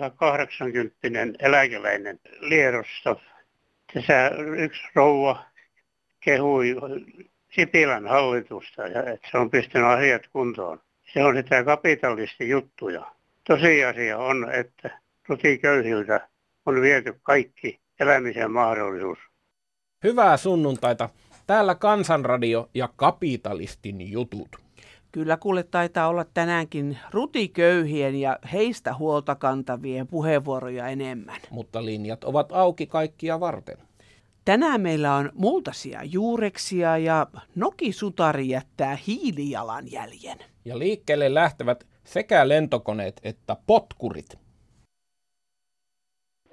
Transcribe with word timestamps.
lailla 0.00 0.16
80 0.16 1.44
eläkeläinen 1.46 2.20
Liedosta. 2.40 3.16
Tässä 3.94 4.28
yksi 4.56 4.82
rouva 4.94 5.44
kehui 6.20 6.76
Sipilän 7.54 8.06
hallitusta, 8.06 8.82
ja 8.82 9.12
että 9.12 9.28
se 9.30 9.38
on 9.38 9.50
pistänyt 9.50 9.88
asiat 9.88 10.22
kuntoon. 10.32 10.80
Se 11.12 11.24
on 11.24 11.36
sitä 11.36 11.64
kapitalistijuttuja. 11.64 13.12
Tosiasia 13.46 14.18
on, 14.18 14.50
että 14.52 15.00
köyhiltä 15.62 16.28
on 16.66 16.80
viety 16.80 17.20
kaikki 17.22 17.80
elämisen 18.00 18.50
mahdollisuus. 18.50 19.18
Hyvää 20.04 20.36
sunnuntaita. 20.36 21.08
Täällä 21.46 21.74
Kansanradio 21.74 22.70
ja 22.74 22.88
kapitalistin 22.96 24.12
jutut. 24.12 24.63
Kyllä 25.14 25.36
kuule 25.36 25.62
taitaa 25.62 26.08
olla 26.08 26.24
tänäänkin 26.34 26.98
rutiköyhien 27.10 28.20
ja 28.20 28.38
heistä 28.52 28.94
huolta 28.94 29.34
kantavien 29.34 30.06
puheenvuoroja 30.06 30.88
enemmän. 30.88 31.40
Mutta 31.50 31.84
linjat 31.84 32.24
ovat 32.24 32.52
auki 32.52 32.86
kaikkia 32.86 33.40
varten. 33.40 33.78
Tänään 34.44 34.80
meillä 34.80 35.14
on 35.14 35.30
multasia 35.34 36.00
juureksia 36.04 36.98
ja 36.98 37.26
Nokisutari 37.54 38.48
jättää 38.48 38.98
hiilijalanjäljen. 39.06 40.38
Ja 40.64 40.78
liikkeelle 40.78 41.34
lähtevät 41.34 41.86
sekä 42.04 42.48
lentokoneet 42.48 43.20
että 43.24 43.56
potkurit. 43.66 44.38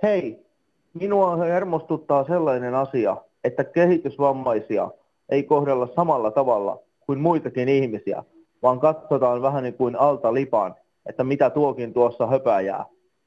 Hei, 0.04 0.46
minua 0.94 1.36
hermostuttaa 1.36 2.24
sellainen 2.24 2.76
asia, 2.76 3.18
että 3.44 3.64
kehitysvammaisia 3.64 4.92
ei 5.30 5.44
kohdella 5.44 5.90
samalla 5.96 6.32
tavalla 6.32 6.80
kuin 7.00 7.20
muitakin 7.20 7.70
ihmisiä, 7.70 8.24
vaan 8.64 8.80
katsotaan 8.80 9.42
vähän 9.42 9.64
niin 9.64 9.74
kuin 9.74 9.96
alta 9.96 10.34
lipan, 10.34 10.76
että 11.06 11.24
mitä 11.24 11.50
tuokin 11.50 11.94
tuossa 11.94 12.28
höpäjää. 12.28 12.86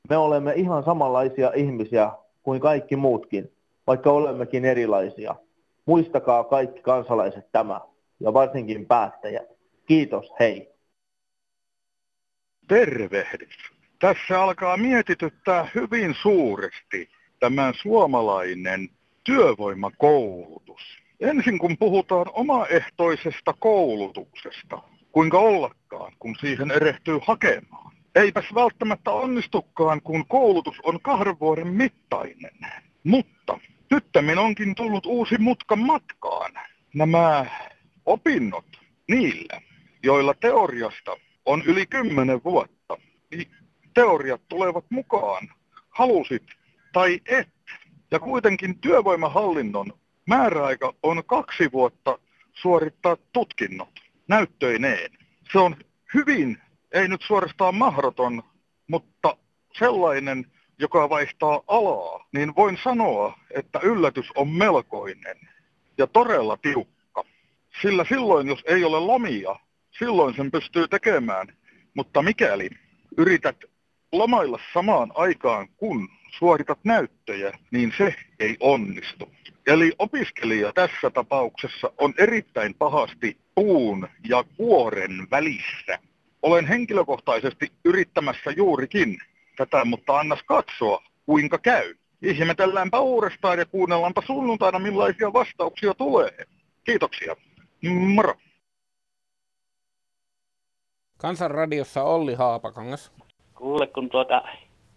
Me 0.09 0.17
olemme 0.17 0.53
ihan 0.57 0.85
samanlaisia 0.85 1.53
ihmisiä 1.55 2.11
kuin 2.43 2.61
kaikki 2.61 2.97
muutkin, 2.97 3.53
vaikka 3.87 4.11
olemmekin 4.11 4.65
erilaisia. 4.65 5.35
Muistakaa 5.87 6.45
kaikki 6.45 6.83
kansalaiset 6.83 7.53
tämä, 7.53 7.81
ja 8.21 8.33
varsinkin 8.33 8.87
päättäjät. 8.87 9.49
Kiitos, 9.87 10.33
hei. 10.41 10.75
Tervehdys. 12.69 13.55
Tässä 14.01 14.43
alkaa 14.43 14.77
mietityttää 14.77 15.69
hyvin 15.75 16.15
suuresti 16.23 17.09
tämä 17.41 17.73
suomalainen 17.83 18.89
työvoimakoulutus. 19.25 20.81
Ensin 21.21 21.59
kun 21.59 21.77
puhutaan 21.79 22.27
omaehtoisesta 22.33 23.55
koulutuksesta, 23.59 24.83
kuinka 25.15 25.39
ollakaan, 25.39 26.13
kun 26.19 26.37
siihen 26.41 26.71
erehtyy 26.71 27.19
hakemaan. 27.23 27.93
Eipäs 28.15 28.45
välttämättä 28.55 29.11
onnistukaan, 29.11 30.03
kun 30.03 30.27
koulutus 30.27 30.77
on 30.83 31.01
kahden 31.01 31.41
vuoden 31.41 31.69
mittainen. 31.69 32.59
Mutta 33.05 33.59
nyt 33.91 34.05
onkin 34.39 34.75
tullut 34.75 35.07
uusi 35.07 35.39
mutka 35.39 35.77
matkaan. 35.77 36.53
Nämä 36.95 37.47
opinnot 38.07 38.65
niillä, 39.09 39.61
joilla 40.03 40.35
teoriasta 40.35 41.17
on 41.47 41.63
yli 41.67 41.87
kymmenen 41.87 42.41
vuotta, 42.45 42.97
niin 43.31 43.51
teoriat 43.95 44.41
tulevat 44.49 44.85
mukaan, 44.91 45.49
halusit 45.91 46.47
tai 46.93 47.21
et. 47.27 47.49
Ja 48.11 48.19
kuitenkin 48.19 48.79
työvoimahallinnon 48.79 49.93
määräaika 50.27 50.95
on 51.03 51.23
kaksi 51.27 51.73
vuotta 51.73 52.19
suorittaa 52.53 53.17
tutkinnot 53.33 54.04
näyttöineen. 54.29 55.11
Se 55.53 55.59
on 55.59 55.77
hyvin, 56.15 56.59
ei 56.93 57.09
nyt 57.09 57.23
suorastaan 57.23 57.75
mahdoton, 57.75 58.43
mutta 58.91 59.37
sellainen, 59.79 60.47
joka 60.79 61.11
vaihtaa 61.11 61.61
alaa, 61.67 62.27
niin 62.33 62.57
voin 62.57 62.79
sanoa, 62.85 63.39
että 63.51 63.81
yllätys 63.83 64.27
on 64.35 64.49
melkoinen 64.49 65.37
ja 65.99 66.07
todella 66.07 66.57
tiukka. 66.57 67.25
Sillä 67.83 68.05
silloin, 68.09 68.49
jos 68.49 68.63
ei 68.67 68.85
ole 68.85 69.01
lomia, 69.01 69.57
silloin 69.99 70.35
sen 70.37 70.51
pystyy 70.51 70.89
tekemään. 70.89 71.47
Mutta 71.95 72.23
mikäli 72.23 72.71
yrität 73.17 73.57
lomailla 74.13 74.59
samaan 74.73 75.13
aikaan, 75.15 75.69
kun 75.77 76.09
suoritat 76.39 76.79
näyttöjä, 76.85 77.59
niin 77.71 77.93
se 77.99 78.15
ei 78.41 78.57
onnistu. 78.61 79.31
Eli 79.67 79.93
opiskelija 79.99 80.73
tässä 80.73 81.11
tapauksessa 81.11 81.93
on 81.99 82.15
erittäin 82.19 82.75
pahasti 82.75 83.39
puun 83.55 84.09
ja 84.29 84.45
kuoren 84.57 85.27
välissä. 85.31 85.99
Olen 86.43 86.67
henkilökohtaisesti 86.67 87.73
yrittämässä 87.85 88.51
juurikin 88.51 89.19
tätä, 89.57 89.85
mutta 89.85 90.19
annas 90.19 90.43
katsoa, 90.43 91.03
kuinka 91.27 91.59
käy. 91.59 91.95
Ihmetelläänpä 92.23 93.01
uudestaan 93.01 93.59
ja 93.59 93.67
kuunnellaanpa 93.67 94.23
sunnuntaina, 94.27 94.79
millaisia 94.79 95.33
vastauksia 95.33 95.95
tulee. 95.95 96.47
Kiitoksia. 96.85 97.37
Moro. 98.15 98.35
Kansanradiossa 101.17 102.03
Olli 102.03 102.35
Haapakangas. 102.35 103.13
Kuule, 103.55 103.87
kun 103.87 104.11
tuota 104.11 104.43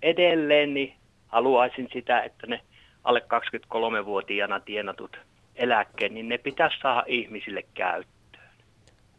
edelleen 0.02 0.74
niin 0.74 0.94
haluaisin 1.28 1.90
sitä, 1.94 2.22
että 2.22 2.48
ne 2.48 2.62
alle 3.04 3.20
23-vuotiaana 3.20 4.60
tienatut 4.60 5.18
eläkkeet, 5.56 6.12
niin 6.12 6.30
ne 6.30 6.38
pitäisi 6.38 6.78
saada 6.82 7.04
ihmisille 7.08 7.64
käyttöön. 7.74 8.17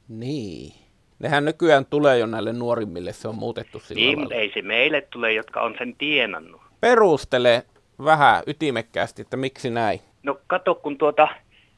Niin. 0.09 0.73
Nehän 1.19 1.45
nykyään 1.45 1.87
tulee 1.87 2.19
jo 2.19 2.27
näille 2.27 2.53
nuorimmille, 2.53 3.13
se 3.13 3.29
on 3.29 3.35
muutettu 3.35 3.81
sillä 3.81 4.01
Niin, 4.01 4.19
mutta 4.19 4.35
ei 4.35 4.51
se 4.55 4.63
meille 4.63 5.01
tule, 5.01 5.33
jotka 5.33 5.61
on 5.61 5.75
sen 5.79 5.95
tienannut. 5.97 6.61
Perustele 6.81 7.63
vähän 8.05 8.43
ytimekkäästi, 8.47 9.23
että 9.23 9.37
miksi 9.37 9.71
näin. 9.71 10.01
No 10.23 10.39
kato, 10.47 10.75
kun 10.75 10.99
tuota 10.99 11.29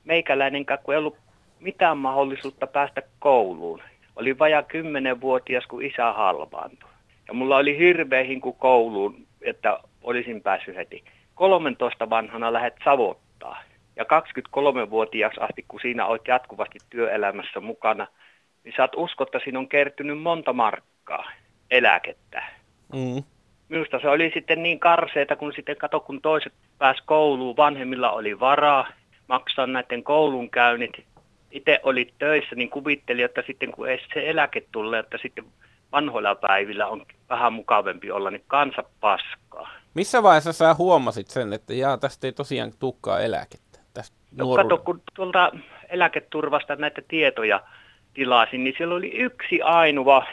meikäläinen 0.05 0.67
kun 0.85 0.95
ei 0.95 0.99
ollut 0.99 1.17
mitään 1.61 1.99
mahdollisuutta 1.99 2.67
päästä 2.67 3.03
kouluun. 3.19 3.83
Oli 4.17 4.39
vaja 4.39 4.63
kymmenen-vuotias, 4.63 5.67
kun 5.67 5.85
isä 5.85 6.13
halvaantui. 6.13 6.91
Ja 7.29 7.35
mulla 7.35 7.57
oli 7.57 7.79
hirveä 7.79 8.25
hinku 8.25 8.53
kouluun, 8.53 9.27
että 9.43 9.81
olisin 10.03 10.43
päässyt 10.43 10.77
heti. 10.77 11.05
13 11.35 12.11
vanhana 12.11 12.53
lähet 12.53 12.75
savottaa. 12.85 13.63
Ja 13.97 14.05
23-vuotiaaksi 14.05 15.41
asti, 15.41 15.65
kun 15.69 15.81
siinä 15.81 16.07
olet 16.07 16.29
jatkuvasti 16.29 16.79
työelämässä 16.91 17.61
mukana, 17.61 18.07
niin 18.65 18.75
saat 18.77 18.93
usko, 18.97 19.25
että 19.25 19.41
siinä 19.45 19.59
on 19.59 19.69
kertynyt 19.69 20.23
monta 20.23 20.53
markkaa 20.53 21.31
eläkettä. 21.71 22.43
Mm. 22.93 23.23
Minusta 23.69 24.01
se 24.01 24.09
oli 24.09 24.31
sitten 24.35 24.63
niin 24.63 24.81
karseeta, 24.81 25.37
kun 25.37 25.53
sitten 25.53 25.77
kato, 25.77 26.01
kun 26.01 26.21
toiset 26.21 26.53
pääs 26.79 27.03
kouluun, 27.07 27.57
vanhemmilla 27.57 28.11
oli 28.11 28.41
varaa 28.41 28.89
maksaa 29.29 29.67
näiden 29.67 30.03
koulunkäynnit. 30.03 31.05
Itse 31.51 31.81
oli 31.83 32.15
töissä, 32.19 32.55
niin 32.57 32.71
kuvittelin, 32.71 33.25
että 33.25 33.43
sitten 33.47 33.73
kun 33.73 33.89
ei 33.89 33.99
se 34.15 34.31
eläke 34.31 34.63
tulee, 34.73 35.01
että 35.01 35.19
sitten 35.23 35.45
vanhoilla 35.93 36.35
päivillä 36.35 36.87
on 36.87 37.07
vähän 37.29 37.53
mukavempi 37.53 38.11
olla, 38.11 38.31
niin 38.31 38.45
kansa 38.47 38.85
paskaa. 39.01 39.71
Missä 39.95 40.23
vaiheessa 40.23 40.53
sä 40.53 40.75
huomasit 40.75 41.29
sen, 41.29 41.53
että 41.53 41.75
jaa, 41.75 41.99
tästä 41.99 42.27
ei 42.27 42.33
tosiaan 42.33 42.73
tukkaa 42.79 43.21
eläkettä? 43.21 43.70
No 44.37 44.55
kato, 44.57 44.79
kun 44.79 45.03
tuolta 45.15 45.53
eläketurvasta 45.89 46.77
näitä 46.77 47.03
tietoja 47.09 47.61
tilasin, 48.15 48.65
niin 48.65 48.75
siellä 48.77 48.95
oli 48.95 49.13
yksi 49.15 49.63
ainoa 49.63 50.27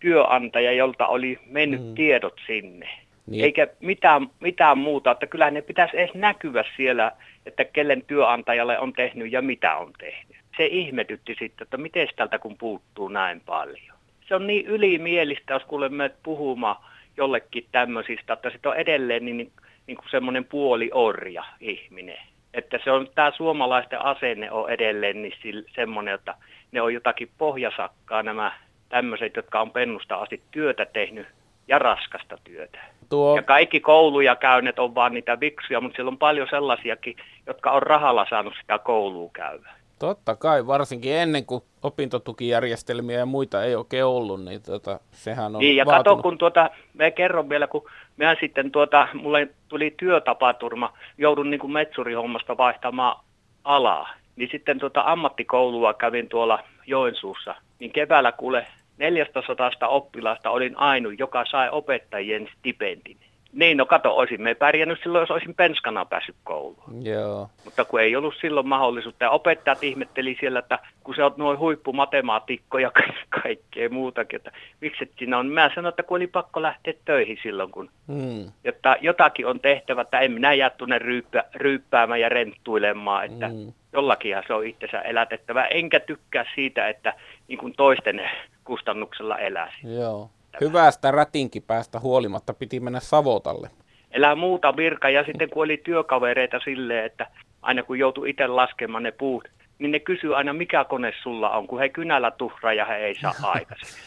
työnantaja, 0.00 0.72
jolta 0.72 1.06
oli 1.06 1.38
mennyt 1.46 1.86
mm. 1.86 1.94
tiedot 1.94 2.40
sinne. 2.46 2.88
Niin. 3.26 3.44
Eikä 3.44 3.68
mitään, 3.80 4.30
mitään 4.40 4.78
muuta, 4.78 5.10
että 5.10 5.26
kyllä 5.26 5.50
ne 5.50 5.62
pitäisi 5.62 5.98
edes 5.98 6.14
näkyä 6.14 6.64
siellä, 6.76 7.12
että 7.46 7.64
kellen 7.64 8.02
työnantajalle 8.02 8.78
on 8.78 8.92
tehnyt 8.92 9.32
ja 9.32 9.42
mitä 9.42 9.76
on 9.76 9.92
tehnyt. 9.98 10.36
Se 10.56 10.66
ihmetytti 10.66 11.36
sitten, 11.38 11.64
että 11.64 11.76
miten 11.76 12.08
tältä 12.16 12.38
kun 12.38 12.58
puuttuu 12.58 13.08
näin 13.08 13.40
paljon. 13.40 13.98
Se 14.28 14.34
on 14.34 14.46
niin 14.46 14.66
ylimielistä, 14.66 15.54
jos 15.54 15.62
kuulemme 15.64 16.10
puhumaan 16.22 16.76
jollekin 17.16 17.66
tämmöisistä, 17.72 18.32
että 18.32 18.50
sitten 18.50 18.70
on 18.70 18.78
edelleen 18.78 19.24
niin, 19.24 19.36
niin, 19.36 19.52
niin 19.86 19.96
kuin 19.96 20.10
semmoinen 20.10 20.44
puoli 20.44 20.90
orja 20.92 21.44
ihminen. 21.60 22.18
Että 22.58 22.78
se 22.84 22.90
on, 22.90 23.08
tämä 23.14 23.32
suomalaisten 23.36 24.04
asenne 24.04 24.50
on 24.50 24.70
edelleen 24.70 25.22
niin 25.22 25.64
semmoinen, 25.74 26.14
että 26.14 26.34
ne 26.72 26.80
on 26.80 26.94
jotakin 26.94 27.30
pohjasakkaa 27.38 28.22
nämä 28.22 28.52
tämmöiset, 28.88 29.36
jotka 29.36 29.60
on 29.60 29.70
pennusta 29.70 30.16
asti 30.16 30.42
työtä 30.50 30.86
tehnyt 30.86 31.26
ja 31.68 31.78
raskasta 31.78 32.38
työtä. 32.44 32.78
Tuo... 33.08 33.36
Ja 33.36 33.42
kaikki 33.42 33.80
kouluja 33.80 34.36
käyneet 34.36 34.78
on 34.78 34.94
vaan 34.94 35.14
niitä 35.14 35.40
viksuja, 35.40 35.80
mutta 35.80 35.96
siellä 35.96 36.08
on 36.08 36.18
paljon 36.18 36.48
sellaisiakin, 36.50 37.16
jotka 37.46 37.70
on 37.70 37.82
rahalla 37.82 38.26
saanut 38.30 38.54
sitä 38.60 38.78
koulua 38.78 39.30
käydä. 39.32 39.70
Totta 39.98 40.36
kai, 40.36 40.66
varsinkin 40.66 41.12
ennen 41.12 41.46
kuin 41.46 41.62
opintotukijärjestelmiä 41.82 43.18
ja 43.18 43.26
muita 43.26 43.64
ei 43.64 43.74
oikein 43.74 44.04
ollut, 44.04 44.44
niin 44.44 44.62
tota, 44.62 45.00
sehän 45.10 45.56
on 45.56 45.60
Niin, 45.60 45.76
ja 45.76 45.86
vaatunut. 45.86 46.04
kato, 46.04 46.22
kun 46.22 46.38
tuota, 46.38 46.70
me 46.94 47.10
kerron 47.10 47.48
vielä, 47.48 47.66
kun 47.66 47.84
mä 48.16 48.36
sitten 48.40 48.70
tuota, 48.70 49.08
mulle 49.14 49.48
tuli 49.68 49.94
työtapaturma, 49.96 50.92
joudun 51.18 51.50
niin 51.50 51.60
kuin 51.60 51.72
metsurihommasta 51.72 52.56
vaihtamaan 52.56 53.24
alaa. 53.64 54.08
Niin 54.36 54.48
sitten 54.52 54.78
tuota 54.78 55.02
ammattikoulua 55.06 55.94
kävin 55.94 56.28
tuolla 56.28 56.58
Joensuussa, 56.86 57.54
niin 57.78 57.92
keväällä 57.92 58.32
kuule 58.32 58.66
400 58.98 59.70
oppilaasta 59.88 60.50
olin 60.50 60.78
ainut, 60.78 61.18
joka 61.18 61.44
sai 61.50 61.68
opettajien 61.72 62.48
stipendin. 62.58 63.16
Niin, 63.58 63.76
no 63.76 63.86
kato, 63.86 64.16
olisin 64.16 64.42
me 64.42 64.54
pärjännyt 64.54 64.98
silloin, 65.02 65.22
jos 65.22 65.30
olisin 65.30 65.54
penskana 65.54 66.04
päässyt 66.04 66.36
kouluun. 66.44 67.06
Joo. 67.06 67.48
Mutta 67.64 67.84
kun 67.84 68.00
ei 68.00 68.16
ollut 68.16 68.34
silloin 68.40 68.68
mahdollisuutta. 68.68 69.24
Ja 69.24 69.30
opettajat 69.30 69.84
ihmetteli 69.84 70.36
siellä, 70.40 70.58
että 70.58 70.78
kun 71.04 71.14
sä 71.14 71.24
oot 71.24 71.36
noin 71.36 71.58
huippumatemaatikko 71.58 72.78
ja 72.78 72.90
kaikkea 73.42 73.88
muutakin, 73.88 74.36
että 74.36 74.52
miksi 74.80 75.04
et 75.04 75.12
siinä 75.18 75.38
on. 75.38 75.46
Mä 75.46 75.70
sanoin, 75.74 75.92
että 75.92 76.02
kun 76.02 76.16
oli 76.16 76.26
pakko 76.26 76.62
lähteä 76.62 76.94
töihin 77.04 77.38
silloin, 77.42 77.70
kun 77.70 77.90
hmm. 78.08 78.52
jotta 78.64 78.96
jotakin 79.00 79.46
on 79.46 79.60
tehtävä, 79.60 80.00
että 80.00 80.20
en 80.20 80.32
minä 80.32 80.54
jää 80.54 80.70
tuonne 80.70 80.98
ryyppä, 80.98 81.44
ryyppäämään 81.54 82.20
ja 82.20 82.28
renttuilemaan, 82.28 83.24
että 83.24 83.48
hmm. 83.48 83.72
jollakinhan 83.92 84.44
se 84.46 84.54
on 84.54 84.66
itsensä 84.66 85.00
elätettävä. 85.00 85.64
Enkä 85.64 86.00
tykkää 86.00 86.44
siitä, 86.54 86.88
että 86.88 87.14
niin 87.48 87.58
kuin 87.58 87.74
toisten 87.76 88.30
kustannuksella 88.64 89.38
eläisi. 89.38 89.94
Joo. 89.94 90.30
Hyvästä 90.60 91.10
rätinkipäästä 91.10 92.00
huolimatta 92.00 92.54
piti 92.54 92.80
mennä 92.80 93.00
Savotalle. 93.00 93.70
Elää 94.10 94.34
muuta 94.34 94.76
virka 94.76 95.10
ja 95.10 95.24
sitten 95.24 95.50
kun 95.50 95.64
oli 95.64 95.76
työkavereita 95.84 96.60
silleen, 96.64 97.04
että 97.04 97.26
aina 97.62 97.82
kun 97.82 97.98
joutui 97.98 98.30
itse 98.30 98.46
laskemaan 98.46 99.02
ne 99.02 99.12
puut, 99.12 99.48
niin 99.78 99.90
ne 99.90 100.00
kysyy 100.00 100.36
aina 100.36 100.52
mikä 100.52 100.84
kone 100.84 101.12
sulla 101.22 101.50
on, 101.50 101.66
kun 101.66 101.78
he 101.78 101.88
kynällä 101.88 102.30
tuhraa 102.30 102.72
ja 102.72 102.84
he 102.84 102.96
ei 102.96 103.14
saa 103.14 103.34
aikaiseksi. 103.54 103.98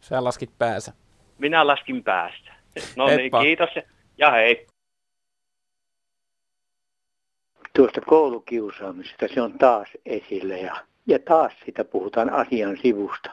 Sä 0.00 0.24
laskit 0.24 0.50
päässä. 0.58 0.92
Minä 1.38 1.66
laskin 1.66 2.04
päästä. 2.04 2.52
No 2.96 3.06
niin, 3.06 3.30
kiitos 3.40 3.70
ja 4.18 4.30
hei. 4.30 4.66
Tuosta 7.76 8.00
koulukiusaamisesta 8.00 9.28
se 9.34 9.40
on 9.42 9.58
taas 9.58 9.88
esille 10.06 10.58
ja 10.58 10.76
ja 11.06 11.18
taas 11.18 11.52
sitä 11.64 11.84
puhutaan 11.84 12.30
asian 12.30 12.76
sivusta 12.82 13.30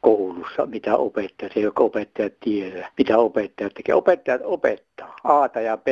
koulussa, 0.00 0.66
mitä 0.66 0.96
opettajat, 0.96 1.56
ei 1.56 1.66
opettajat 1.66 2.32
tiedä, 2.40 2.88
mitä 2.98 3.18
opettajat 3.18 3.74
tekee. 3.74 3.94
Opettajat 3.94 4.40
opettaa 4.44 5.16
A 5.24 5.60
ja 5.60 5.76
B, 5.76 5.86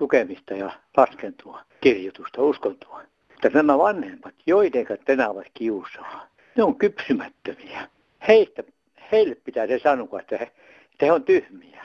lukemista 0.00 0.54
ja 0.54 0.72
laskentua, 0.96 1.60
kirjoitusta, 1.80 2.42
uskontoa. 2.42 3.02
Mutta 3.28 3.48
nämä 3.54 3.78
vanhemmat, 3.78 4.34
joiden 4.46 4.86
tänä 5.04 5.28
ovat 5.28 5.46
kiusaa, 5.54 6.26
ne 6.56 6.62
on 6.62 6.76
kypsymättömiä. 6.76 7.88
Heistä, 8.28 8.62
heille 9.12 9.34
pitää 9.34 9.66
se 9.66 9.78
sanoa, 9.78 10.20
että 10.20 10.38
he, 10.38 10.44
että 10.92 11.06
he 11.06 11.12
on 11.12 11.24
tyhmiä. 11.24 11.84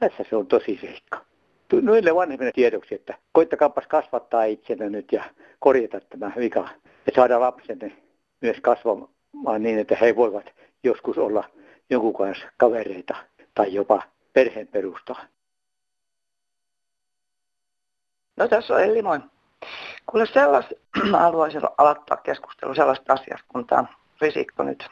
Tässä 0.00 0.24
se 0.30 0.36
on 0.36 0.46
tosi 0.46 0.78
seikka. 0.80 1.24
Noille 1.82 2.14
vanhemmille 2.14 2.52
tiedoksi, 2.54 2.94
että 2.94 3.18
koittakaapas 3.32 3.86
kasvattaa 3.86 4.44
itsenne 4.44 4.90
nyt 4.90 5.12
ja 5.12 5.24
korjata 5.58 6.00
tämä 6.00 6.32
vika 6.36 6.68
ja 7.06 7.12
saada 7.16 7.40
lapsenne 7.40 8.03
myös 8.44 8.56
kasvamaan 8.62 9.62
niin, 9.62 9.78
että 9.78 9.96
he 10.00 10.16
voivat 10.16 10.44
joskus 10.82 11.18
olla 11.18 11.44
jonkun 11.90 12.14
kanssa 12.14 12.46
kavereita 12.56 13.16
tai 13.54 13.74
jopa 13.74 14.02
perheen 14.32 14.68
perustaa. 14.68 15.24
No 18.36 18.48
tässä 18.48 18.74
on 18.74 18.82
Elli, 18.82 19.02
moi. 19.02 19.20
Kuule 20.06 20.26
sellais, 20.26 20.66
haluaisin 21.12 21.60
aloittaa 21.78 22.16
keskustelu 22.16 22.74
sellaista 22.74 23.12
asiasta, 23.12 23.46
kun 23.48 23.66
tämä 23.66 23.84
Risikko 24.20 24.62
nyt 24.62 24.88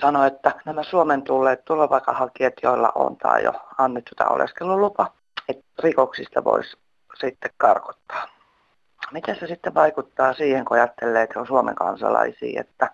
sanoi, 0.00 0.26
että 0.26 0.52
nämä 0.64 0.82
Suomen 0.82 1.22
tulleet 1.22 1.64
turvapaikanhakijat, 1.64 2.54
joilla 2.62 2.92
on 2.94 3.16
tai 3.16 3.44
jo 3.44 3.52
annettu 3.78 4.14
tämä 4.16 4.30
oleskelulupa, 4.30 5.12
että 5.48 5.64
rikoksista 5.82 6.44
voisi 6.44 6.76
sitten 7.20 7.50
karkottaa. 7.56 8.35
Miten 9.12 9.36
se 9.40 9.46
sitten 9.46 9.74
vaikuttaa 9.74 10.32
siihen, 10.32 10.64
kun 10.64 10.76
ajattelee, 10.76 11.22
että 11.22 11.40
on 11.40 11.46
Suomen 11.46 11.74
kansalaisia, 11.74 12.60
että, 12.60 12.90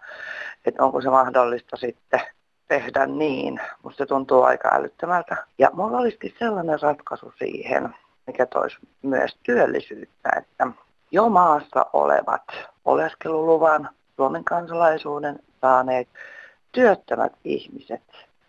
että 0.64 0.84
onko 0.84 1.00
se 1.00 1.10
mahdollista 1.10 1.76
sitten 1.76 2.20
tehdä 2.68 3.06
niin. 3.06 3.60
Musta 3.82 3.98
se 3.98 4.06
tuntuu 4.06 4.42
aika 4.42 4.68
älyttömältä. 4.72 5.36
Ja 5.58 5.70
mulla 5.72 5.98
olisikin 5.98 6.34
sellainen 6.38 6.82
ratkaisu 6.82 7.32
siihen, 7.38 7.94
mikä 8.26 8.46
toisi 8.46 8.76
myös 9.02 9.36
työllisyyttä, 9.42 10.30
että 10.36 10.66
jo 11.10 11.28
maassa 11.28 11.86
olevat 11.92 12.42
oleskeluluvan, 12.84 13.88
Suomen 14.16 14.44
kansalaisuuden 14.44 15.38
saaneet 15.60 16.08
työttömät 16.72 17.32
ihmiset 17.44 18.02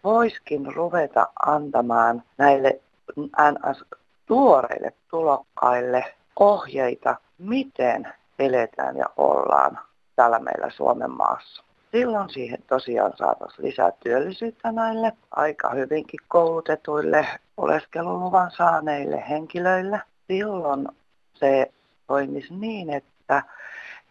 voiskin 0.04 0.76
ruveta 0.76 1.28
antamaan 1.46 2.24
näille 2.38 2.80
NS 3.18 3.86
tuoreille 4.26 4.94
tulokkaille 5.10 6.14
ohjeita 6.40 7.16
miten 7.38 8.14
eletään 8.40 8.98
ja 8.98 9.06
ollaan 9.18 9.80
täällä 10.16 10.40
meillä 10.40 10.70
Suomen 10.70 11.12
maassa. 11.12 11.64
Silloin 11.92 12.30
siihen 12.30 12.64
tosiaan 12.68 13.14
saataisiin 13.18 13.68
lisää 13.68 13.92
työllisyyttä 14.04 14.72
näille 14.72 15.12
aika 15.32 15.70
hyvinkin 15.70 16.20
koulutetuille 16.28 17.28
oleskeluluvan 17.58 18.52
saaneille 18.52 19.24
henkilöille. 19.30 20.02
Silloin 20.28 20.88
se 21.34 21.72
toimisi 22.08 22.54
niin, 22.54 22.90
että 22.90 23.44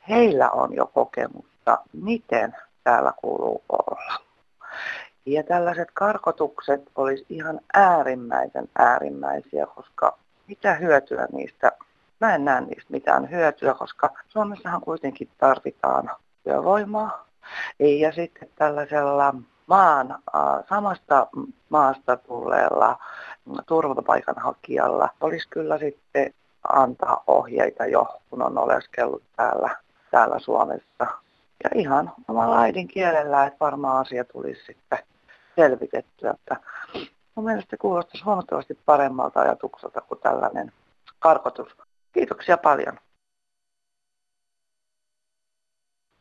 heillä 0.08 0.50
on 0.50 0.74
jo 0.74 0.86
kokemusta, 0.86 1.78
miten 1.92 2.56
täällä 2.84 3.12
kuuluu 3.20 3.62
olla. 3.68 4.14
Ja 5.26 5.42
tällaiset 5.42 5.88
karkotukset 5.94 6.82
olisi 6.96 7.26
ihan 7.28 7.60
äärimmäisen 7.74 8.68
äärimmäisiä, 8.78 9.66
koska 9.66 10.18
mitä 10.48 10.74
hyötyä 10.74 11.26
niistä 11.32 11.72
Mä 12.22 12.34
en 12.34 12.44
näe 12.44 12.60
niistä 12.60 12.90
mitään 12.90 13.30
hyötyä, 13.30 13.74
koska 13.74 14.10
Suomessahan 14.28 14.80
kuitenkin 14.80 15.28
tarvitaan 15.38 16.10
työvoimaa. 16.44 17.26
Ja 17.78 18.12
sitten 18.12 18.48
tällaisella 18.54 19.34
maan, 19.66 20.18
samasta 20.68 21.26
maasta 21.68 22.16
tulleella 22.16 22.98
turvapaikanhakijalla 23.66 25.08
olisi 25.20 25.48
kyllä 25.48 25.78
sitten 25.78 26.34
antaa 26.72 27.22
ohjeita 27.26 27.86
jo, 27.86 28.06
kun 28.30 28.42
on 28.42 28.58
oleskellut 28.58 29.22
täällä, 29.36 29.76
täällä 30.10 30.38
Suomessa. 30.38 31.06
Ja 31.64 31.70
ihan 31.74 32.12
omalla 32.28 32.60
äidinkielellä, 32.60 33.44
että 33.44 33.60
varmaan 33.60 34.00
asia 34.00 34.24
tulisi 34.24 34.64
sitten 34.66 34.98
selvitettyä. 35.56 36.30
Että 36.30 36.56
mun 37.34 37.44
mielestä 37.44 37.76
kuulostaisi 37.76 38.24
huomattavasti 38.24 38.78
paremmalta 38.86 39.40
ajatukselta 39.40 40.00
kuin 40.00 40.20
tällainen 40.20 40.72
karkotus. 41.18 41.76
Kiitoksia 42.12 42.56
paljon. 42.56 42.98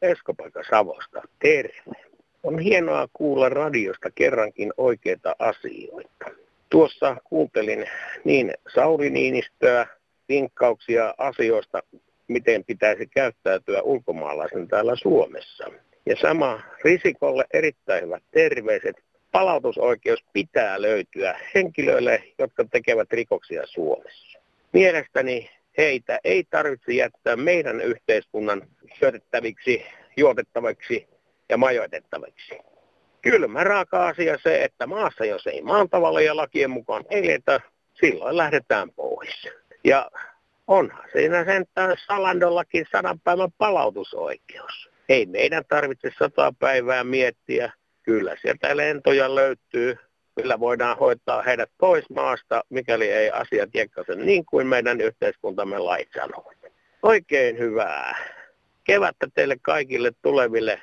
Eskopaika 0.02 0.64
Savosta, 0.70 1.22
terve. 1.40 2.02
On 2.44 2.60
hienoa 2.60 3.08
kuulla 3.14 3.50
radiosta 3.50 4.12
kerrankin 4.16 4.74
oikeita 4.78 5.36
asioita. 5.40 6.26
Tuossa 6.70 7.16
kuuntelin 7.24 7.86
niin 8.24 8.54
Sauri 8.76 9.10
Niinistöä, 9.10 9.88
vinkkauksia 10.30 11.14
asioista, 11.18 11.84
miten 12.28 12.64
pitäisi 12.66 13.08
käyttäytyä 13.08 13.82
ulkomaalaisen 13.82 14.68
täällä 14.68 14.96
Suomessa. 14.96 15.66
Ja 16.06 16.16
sama 16.22 16.62
Risikolle 16.84 17.46
erittäin 17.54 18.04
hyvät 18.04 18.24
terveiset. 18.32 18.96
Palautusoikeus 19.32 20.24
pitää 20.34 20.82
löytyä 20.82 21.40
henkilöille, 21.56 22.24
jotka 22.40 22.66
tekevät 22.72 23.12
rikoksia 23.12 23.62
Suomessa. 23.66 24.40
Mielestäni 24.74 25.50
heitä 25.78 26.20
ei 26.24 26.44
tarvitse 26.44 26.94
jättää 26.94 27.36
meidän 27.36 27.82
yhteiskunnan 27.82 28.62
syötettäviksi, 29.00 29.86
juotettaviksi 30.18 31.08
ja 31.50 31.58
majoitettaviksi. 31.58 32.58
Kylmä 33.22 33.64
raaka 33.64 34.08
asia 34.08 34.38
se, 34.44 34.64
että 34.64 34.88
maassa 34.88 35.26
jos 35.26 35.48
ei 35.48 35.62
maan 35.62 35.90
tavalla 35.90 36.22
ja 36.22 36.36
lakien 36.36 36.70
mukaan 36.70 37.04
eletä, 37.10 37.60
silloin 37.94 38.38
lähdetään 38.38 38.92
pois. 38.92 39.48
Ja 39.84 40.12
onhan 40.68 41.06
siinä 41.12 41.46
sentään 41.46 41.96
Salandollakin 42.08 42.86
sadan 42.92 43.20
päivän 43.20 43.52
palautusoikeus. 43.58 44.90
Ei 45.10 45.26
meidän 45.26 45.64
tarvitse 45.68 46.12
sata 46.20 46.54
päivää 46.60 47.04
miettiä. 47.04 47.74
Kyllä 48.04 48.36
sieltä 48.42 48.78
lentoja 48.78 49.36
löytyy 49.36 49.98
Kyllä 50.42 50.60
voidaan 50.60 50.98
hoitaa 50.98 51.42
heidät 51.42 51.70
pois 51.78 52.10
maasta, 52.10 52.64
mikäli 52.70 53.12
ei 53.12 53.32
asiat 53.32 53.70
jekkaise 53.74 54.16
niin 54.16 54.46
kuin 54.46 54.68
meidän 54.68 55.02
yhteiskuntamme 55.02 55.80
lait 55.80 56.10
sanovat. 56.16 56.58
Oikein 57.04 57.58
hyvää 57.58 58.16
kevättä 58.84 59.28
teille 59.34 59.56
kaikille 59.62 60.12
tuleville 60.22 60.82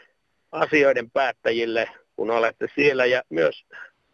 asioiden 0.53 1.11
päättäjille, 1.11 1.89
kun 2.17 2.31
olette 2.31 2.69
siellä 2.75 3.07
ja 3.07 3.23
myös 3.31 3.65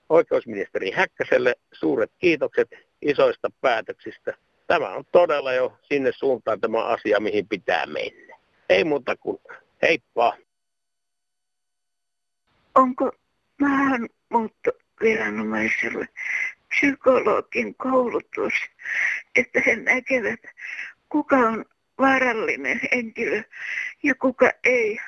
oikeusministeri 0.08 0.90
Häkkäselle 0.90 1.54
suuret 1.72 2.10
kiitokset 2.18 2.68
isoista 3.02 3.48
päätöksistä. 3.60 4.34
Tämä 4.66 4.88
on 4.88 5.04
todella 5.12 5.52
jo 5.52 5.78
sinne 5.82 6.10
suuntaan 6.12 6.60
tämä 6.60 6.84
asia, 6.84 7.20
mihin 7.20 7.48
pitää 7.48 7.86
mennä. 7.86 8.36
Ei 8.68 8.84
muuta 8.84 9.16
kuin 9.16 9.38
heippa. 9.82 10.36
Onko 12.74 13.12
vähän 13.60 14.08
mutta 14.28 14.83
viranomaisille 15.04 16.08
psykologin 16.68 17.74
koulutus, 17.74 18.54
että 19.34 19.62
he 19.66 19.76
näkevät, 19.76 20.40
kuka 21.08 21.36
on 21.36 21.64
vaarallinen 21.98 22.80
henkilö 22.92 23.42
ja 24.02 24.14
kuka 24.14 24.50
ei. 24.64 24.98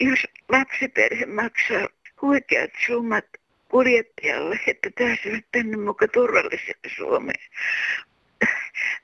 Jos 0.00 0.18
lapsiperhe 0.48 1.26
maksaa 1.26 1.88
huikeat 2.22 2.70
summat 2.86 3.24
kuljettajalle, 3.68 4.60
että 4.66 4.90
pääsevät 4.98 5.44
tänne 5.52 5.76
mukaan 5.76 6.10
turvalliselle 6.12 6.90
Suomeen. 6.96 7.50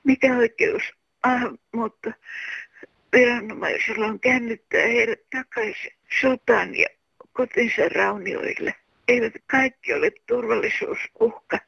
Mikä 0.03 0.37
oikeus 0.37 0.83
ah, 1.23 1.41
mutta 1.71 2.11
viranomaisilla 3.13 4.05
on 4.05 4.19
käännyttää 4.19 4.87
heidät 4.87 5.19
takaisin 5.29 5.93
sotaan 6.21 6.75
ja 6.75 6.87
kotinsa 7.33 7.89
raunioille. 7.95 8.75
Eivät 9.11 9.33
kaikki 9.47 9.93
ole 9.93 10.11
turvallisuusuhka, 10.27 11.59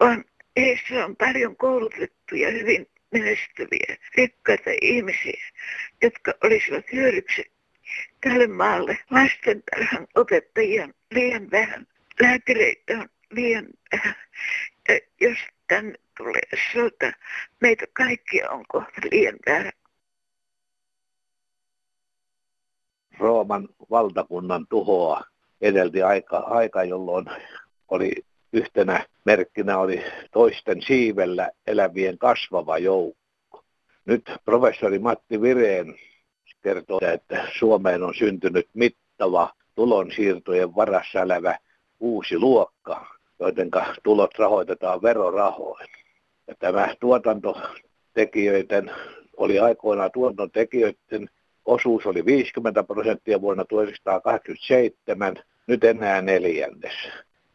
vaan 0.00 0.24
heissä 0.56 1.04
on 1.04 1.16
paljon 1.16 1.56
koulutettuja, 1.56 2.50
hyvin 2.50 2.86
menestyviä, 3.12 3.96
rikkaita 4.14 4.70
ihmisiä, 4.82 5.48
jotka 6.02 6.34
olisivat 6.44 6.84
hyödyksi 6.92 7.52
tälle 8.20 8.46
maalle. 8.46 8.98
Lastentarhan 9.10 10.06
opettajia 10.14 10.84
on 10.84 10.94
liian 11.10 11.50
vähän, 11.50 11.86
lääkäreitä 12.20 12.98
on 12.98 13.08
liian 13.30 13.66
vähän. 13.92 14.14
Ja 14.88 15.00
jos 15.20 15.38
tänne 15.68 15.94
tulee 16.16 16.42
sota, 16.72 17.12
meitä 17.60 17.86
kaikkia 17.92 18.50
on 18.50 18.64
kohta 18.68 19.00
liian 19.12 19.38
vähän. 19.46 19.72
Rooman 23.18 23.68
valtakunnan 23.90 24.66
tuhoa 24.66 25.29
edelti 25.60 26.02
aika, 26.02 26.36
aika 26.36 26.84
jolloin 26.84 27.26
oli 27.88 28.12
yhtenä 28.52 29.06
merkkinä 29.24 29.78
oli 29.78 30.04
toisten 30.32 30.82
siivellä 30.82 31.50
elävien 31.66 32.18
kasvava 32.18 32.78
joukko. 32.78 33.64
Nyt 34.04 34.32
professori 34.44 34.98
Matti 34.98 35.40
Vireen 35.40 35.94
kertoo, 36.62 37.00
että 37.14 37.48
Suomeen 37.58 38.02
on 38.02 38.14
syntynyt 38.14 38.68
mittava 38.74 39.52
tulonsiirtojen 39.74 40.76
varassa 40.76 41.22
elävä 41.22 41.58
uusi 42.00 42.38
luokka, 42.38 43.06
joiden 43.40 43.70
tulot 44.02 44.38
rahoitetaan 44.38 45.02
verorahoin. 45.02 45.88
Ja 46.46 46.54
tämä 46.58 46.94
tuotantotekijöiden, 47.00 48.90
oli 49.36 49.58
aikoinaan 49.58 50.10
tuotantotekijöiden 50.12 51.30
osuus 51.70 52.06
oli 52.06 52.24
50 52.24 52.82
prosenttia 52.82 53.40
vuonna 53.40 53.64
1987, 53.64 55.34
nyt 55.66 55.84
enää 55.84 56.22
neljännes. 56.22 56.94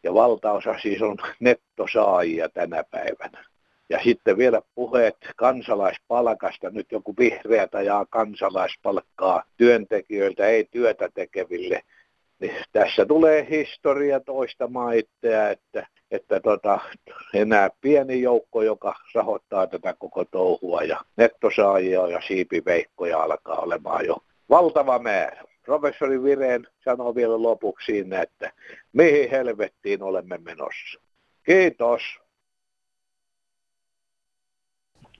Ja 0.03 0.13
valtaosa 0.13 0.75
siis 0.81 1.01
on 1.01 1.17
nettosaajia 1.39 2.50
tänä 2.50 2.84
päivänä. 2.91 3.45
Ja 3.89 4.00
sitten 4.03 4.38
vielä 4.38 4.62
puheet 4.75 5.17
kansalaispalkasta. 5.36 6.69
Nyt 6.69 6.91
joku 6.91 7.15
vihreä 7.19 7.67
ajaa 7.74 8.05
kansalaispalkkaa 8.05 9.43
työntekijöiltä, 9.57 10.45
ei 10.45 10.67
työtä 10.72 11.10
tekeville. 11.13 11.81
Niin 12.39 12.55
tässä 12.71 13.05
tulee 13.05 13.47
historia 13.49 14.19
toista 14.19 14.69
itseä, 14.95 15.49
että, 15.49 15.87
että 16.11 16.39
tota, 16.39 16.79
enää 17.33 17.69
pieni 17.81 18.21
joukko, 18.21 18.61
joka 18.61 18.95
rahoittaa 19.15 19.67
tätä 19.67 19.93
koko 19.93 20.25
touhua 20.25 20.83
ja 20.83 21.01
nettosaajia 21.17 22.07
ja 22.07 22.21
siipiveikkoja 22.27 23.23
alkaa 23.23 23.57
olemaan 23.59 24.05
jo 24.05 24.17
valtava 24.49 24.99
määrä. 24.99 25.43
Professori 25.65 26.23
Vireen 26.23 26.67
sanoo 26.83 27.15
vielä 27.15 27.41
lopuksi 27.41 27.85
siinä, 27.85 28.21
että 28.21 28.51
mihin 28.93 29.29
helvettiin 29.29 30.03
olemme 30.03 30.37
menossa. 30.37 30.99
Kiitos. 31.45 32.01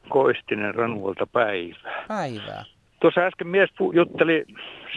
Koistinen 0.10 0.76
Ranuolta 0.76 1.28
päivää. 1.28 2.06
Päivää. 2.08 2.75
Tuossa 3.00 3.22
äsken 3.22 3.48
mies 3.48 3.70
jutteli 3.94 4.46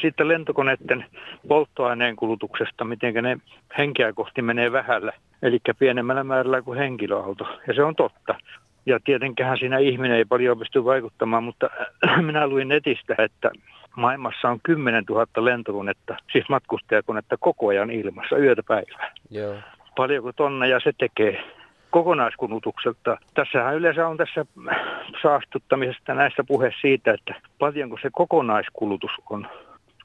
siitä 0.00 0.28
lentokoneiden 0.28 1.04
polttoaineen 1.48 2.16
kulutuksesta, 2.16 2.84
miten 2.84 3.14
ne 3.14 3.38
henkeä 3.78 4.12
kohti 4.12 4.42
menee 4.42 4.72
vähällä, 4.72 5.12
eli 5.42 5.58
pienemmällä 5.78 6.24
määrällä 6.24 6.62
kuin 6.62 6.78
henkilöauto. 6.78 7.58
Ja 7.66 7.74
se 7.74 7.82
on 7.82 7.96
totta. 7.96 8.34
Ja 8.86 9.00
tietenkään 9.04 9.58
siinä 9.58 9.78
ihminen 9.78 10.16
ei 10.16 10.24
paljon 10.24 10.58
pysty 10.58 10.84
vaikuttamaan, 10.84 11.44
mutta 11.44 11.70
minä 12.26 12.46
luin 12.46 12.68
netistä, 12.68 13.14
että 13.18 13.50
maailmassa 13.96 14.48
on 14.48 14.60
10 14.62 15.04
000 15.08 15.26
lentokonetta, 15.44 16.16
siis 16.32 16.48
matkustajakonetta 16.48 17.36
koko 17.40 17.68
ajan 17.68 17.90
ilmassa 17.90 18.38
yötä 18.38 18.62
päivää. 18.62 19.12
Joo. 19.30 19.54
Paljonko 19.96 20.32
tonneja 20.32 20.80
se 20.80 20.92
tekee? 20.98 21.44
Kokonaiskulutukselta. 21.98 23.18
Tässähän 23.34 23.76
yleensä 23.76 24.08
on 24.08 24.16
tässä 24.16 24.46
saastuttamisesta 25.22 26.14
näissä 26.14 26.44
puhe 26.44 26.72
siitä, 26.80 27.12
että 27.12 27.34
paljonko 27.58 27.98
se 28.02 28.08
kokonaiskulutus 28.12 29.10
on 29.30 29.48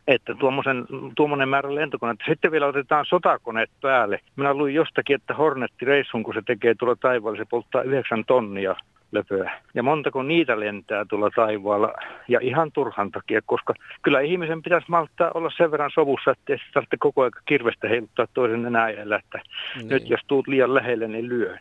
että 0.07 0.35
tuommoisen, 0.35 0.85
tuommoinen 1.15 1.49
määrä 1.49 1.75
lentokoneita. 1.75 2.25
Sitten 2.27 2.51
vielä 2.51 2.67
otetaan 2.67 3.05
sotakoneet 3.05 3.69
päälle. 3.81 4.19
Minä 4.35 4.53
luin 4.53 4.75
jostakin, 4.75 5.15
että 5.15 5.33
Hornetti-reissun, 5.33 6.23
kun 6.23 6.33
se 6.33 6.41
tekee 6.45 6.75
tuolla 6.75 6.95
taivaalla, 6.95 7.37
se 7.37 7.45
polttaa 7.49 7.81
9 7.81 8.23
tonnia 8.25 8.75
löpöä. 9.13 9.61
Ja 9.73 9.83
montako 9.83 10.23
niitä 10.23 10.59
lentää 10.59 11.05
tuolla 11.09 11.29
taivaalla 11.35 11.93
ja 12.27 12.39
ihan 12.41 12.71
turhan 12.71 13.11
takia, 13.11 13.41
koska 13.45 13.73
kyllä 14.01 14.21
ihmisen 14.21 14.61
pitäisi 14.61 14.85
malttaa 14.89 15.31
olla 15.33 15.51
sen 15.57 15.71
verran 15.71 15.91
sovussa, 15.93 16.31
että 16.31 16.53
ei 16.53 16.59
tarvitse 16.73 16.97
koko 16.99 17.21
ajan 17.21 17.31
kirvestä 17.45 17.87
heiluttaa 17.87 18.27
toisen 18.33 18.65
enää 18.65 18.89
että 18.89 19.41
niin. 19.75 19.87
nyt 19.89 20.09
jos 20.09 20.21
tuut 20.27 20.47
liian 20.47 20.73
lähelle, 20.73 21.07
niin 21.07 21.29
lyö. 21.29 21.57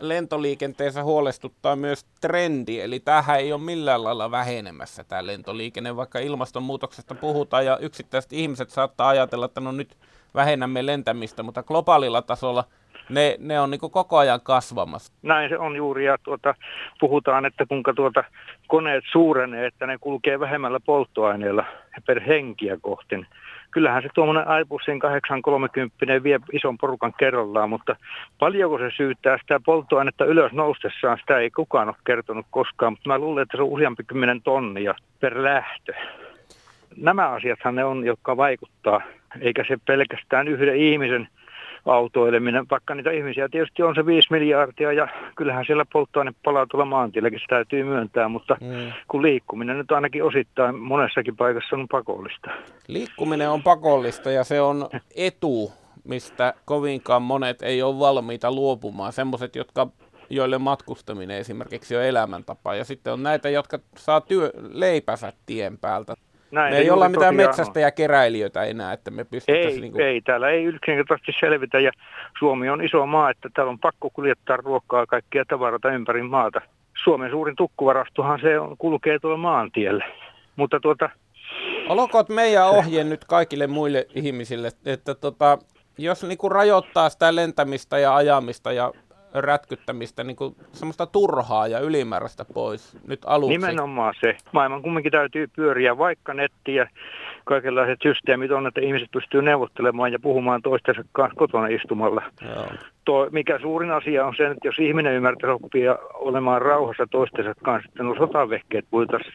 Lentoliikenteessä 0.00 1.02
huolestuttaa 1.02 1.76
myös 1.76 2.04
trendi, 2.20 2.80
eli 2.80 3.00
tähän 3.00 3.38
ei 3.38 3.52
ole 3.52 3.60
millään 3.60 4.04
lailla 4.04 4.30
vähenemässä 4.30 5.04
tämä 5.04 5.26
lentoliikenne, 5.26 5.96
vaikka 5.96 6.18
ilmastonmuutoksesta 6.18 7.14
puhutaan 7.14 7.66
ja 7.66 7.78
yksittäiset 7.78 8.32
ihmiset 8.32 8.70
saattaa 8.70 9.08
ajatella, 9.08 9.46
että 9.46 9.60
no 9.60 9.72
nyt 9.72 9.96
vähennämme 10.34 10.86
lentämistä, 10.86 11.42
mutta 11.42 11.62
globaalilla 11.62 12.22
tasolla– 12.22 12.64
ne, 13.08 13.36
ne 13.38 13.60
on 13.60 13.70
niin 13.70 13.80
koko 13.80 14.18
ajan 14.18 14.40
kasvamassa. 14.40 15.12
Näin 15.22 15.48
se 15.48 15.58
on 15.58 15.76
juuri, 15.76 16.04
ja 16.04 16.18
tuota, 16.22 16.54
puhutaan, 17.00 17.46
että 17.46 17.66
kuinka 17.66 17.94
tuota 17.94 18.24
koneet 18.66 19.04
suurenee, 19.12 19.66
että 19.66 19.86
ne 19.86 19.98
kulkee 20.00 20.40
vähemmällä 20.40 20.80
polttoaineella 20.86 21.64
per 22.06 22.20
henkiä 22.20 22.76
kohti. 22.80 23.26
Kyllähän 23.70 24.02
se 24.02 24.08
tuommoinen 24.14 24.48
Aibussin 24.48 24.98
830 24.98 26.22
vie 26.22 26.40
ison 26.52 26.78
porukan 26.78 27.12
kerrallaan, 27.18 27.70
mutta 27.70 27.96
paljonko 28.38 28.78
se 28.78 28.90
syyttää 28.96 29.38
sitä 29.38 29.60
polttoainetta 29.64 30.24
ylös 30.24 30.52
noustessaan, 30.52 31.18
sitä 31.18 31.38
ei 31.38 31.50
kukaan 31.50 31.88
ole 31.88 31.96
kertonut 32.04 32.46
koskaan, 32.50 32.92
mutta 32.92 33.08
mä 33.08 33.18
luulen, 33.18 33.42
että 33.42 33.56
se 33.56 33.62
on 33.62 33.68
useampi 33.68 34.04
kymmenen 34.04 34.42
tonnia 34.42 34.94
per 35.20 35.42
lähtö. 35.42 35.92
Nämä 36.96 37.28
asiathan 37.28 37.74
ne 37.74 37.84
on, 37.84 38.04
jotka 38.04 38.36
vaikuttaa, 38.36 39.00
eikä 39.40 39.64
se 39.68 39.76
pelkästään 39.86 40.48
yhden 40.48 40.76
ihmisen 40.76 41.28
autoileminen, 41.86 42.66
vaikka 42.70 42.94
niitä 42.94 43.10
ihmisiä 43.10 43.48
tietysti 43.48 43.82
on 43.82 43.94
se 43.94 44.06
5 44.06 44.28
miljardia 44.30 44.92
ja 44.92 45.08
kyllähän 45.36 45.64
siellä 45.66 45.84
polttoaine 45.92 46.32
palaa 46.44 46.66
tuolla 46.66 46.84
maantielläkin, 46.84 47.38
se 47.38 47.46
täytyy 47.48 47.84
myöntää, 47.84 48.28
mutta 48.28 48.56
mm. 48.60 48.92
kun 49.08 49.22
liikkuminen 49.22 49.78
nyt 49.78 49.92
ainakin 49.92 50.24
osittain 50.24 50.74
monessakin 50.74 51.36
paikassa 51.36 51.76
on 51.76 51.88
pakollista. 51.88 52.50
Liikkuminen 52.88 53.50
on 53.50 53.62
pakollista 53.62 54.30
ja 54.30 54.44
se 54.44 54.60
on 54.60 54.88
etu, 55.16 55.72
mistä 56.04 56.54
kovinkaan 56.64 57.22
monet 57.22 57.62
ei 57.62 57.82
ole 57.82 57.98
valmiita 57.98 58.52
luopumaan. 58.52 59.12
Semmoiset, 59.12 59.56
jotka 59.56 59.88
joille 60.30 60.58
matkustaminen 60.58 61.36
esimerkiksi 61.36 61.96
on 61.96 62.02
elämäntapa. 62.02 62.74
Ja 62.74 62.84
sitten 62.84 63.12
on 63.12 63.22
näitä, 63.22 63.50
jotka 63.50 63.78
saa 63.96 64.20
työ, 64.20 64.52
leipänsä 64.72 65.32
tien 65.46 65.78
päältä. 65.78 66.14
Näin, 66.52 66.74
me 66.74 66.78
ei 66.78 66.90
olla 66.90 67.08
mitään 67.08 67.34
metsästä 67.34 67.80
ja 67.80 67.90
keräilijöitä 67.90 68.64
enää, 68.64 68.92
että 68.92 69.10
me 69.10 69.24
pystyttäisiin... 69.24 69.74
Ei, 69.74 69.80
niin 69.80 69.92
kuin... 69.92 70.04
ei, 70.04 70.20
täällä 70.20 70.50
ei 70.50 70.64
yksinkertaisesti 70.64 71.32
selvitä 71.40 71.80
ja 71.80 71.92
Suomi 72.38 72.68
on 72.68 72.84
iso 72.84 73.06
maa, 73.06 73.30
että 73.30 73.48
täällä 73.54 73.70
on 73.70 73.78
pakko 73.78 74.10
kuljettaa 74.10 74.56
ruokaa 74.56 75.06
kaikkia 75.06 75.44
tavaroita 75.48 75.90
ympäri 75.90 76.22
maata. 76.22 76.60
Suomen 77.04 77.30
suurin 77.30 77.56
tukkuvarastohan 77.56 78.40
se 78.42 78.58
on, 78.58 78.76
kulkee 78.78 79.18
tuolla 79.18 79.36
maantielle, 79.36 80.04
mutta 80.56 80.80
tuota... 80.80 81.10
Olkoon 81.88 82.24
meidän 82.28 82.68
ohje 82.68 83.04
nyt 83.04 83.24
kaikille 83.24 83.66
muille 83.66 84.06
ihmisille, 84.14 84.70
että 84.86 85.14
tota, 85.14 85.58
jos 85.98 86.24
niinku 86.24 86.48
rajoittaa 86.48 87.08
sitä 87.08 87.34
lentämistä 87.34 87.98
ja 87.98 88.16
ajamista 88.16 88.72
ja 88.72 88.92
rätkyttämistä, 89.34 90.24
niin 90.24 90.36
kuin 90.36 90.56
semmoista 90.72 91.06
turhaa 91.06 91.66
ja 91.66 91.78
ylimääräistä 91.78 92.44
pois 92.54 92.98
nyt 93.06 93.20
aluksi. 93.26 93.58
Nimenomaan 93.58 94.14
se. 94.20 94.36
Maailman 94.52 94.82
kumminkin 94.82 95.12
täytyy 95.12 95.46
pyöriä, 95.56 95.98
vaikka 95.98 96.34
netti 96.34 96.74
ja 96.74 96.86
kaikenlaiset 97.44 97.98
systeemit 98.02 98.50
on, 98.50 98.66
että 98.66 98.80
ihmiset 98.80 99.10
pystyy 99.10 99.42
neuvottelemaan 99.42 100.12
ja 100.12 100.18
puhumaan 100.18 100.62
toistensa 100.62 101.04
kanssa 101.12 101.38
kotona 101.38 101.66
istumalla. 101.66 102.22
Joo. 102.54 102.66
Tuo, 103.04 103.28
mikä 103.32 103.58
suurin 103.58 103.90
asia 103.90 104.26
on 104.26 104.34
se, 104.36 104.46
että 104.46 104.68
jos 104.68 104.78
ihminen 104.78 105.12
ymmärtää 105.12 105.54
oppia 105.54 105.98
olemaan 106.14 106.62
rauhassa 106.62 107.06
toistensa 107.10 107.52
kanssa, 107.62 107.88
että 107.88 108.02
nuo 108.02 108.14
sotavehkeet 108.18 108.84
voitaisiin 108.92 109.34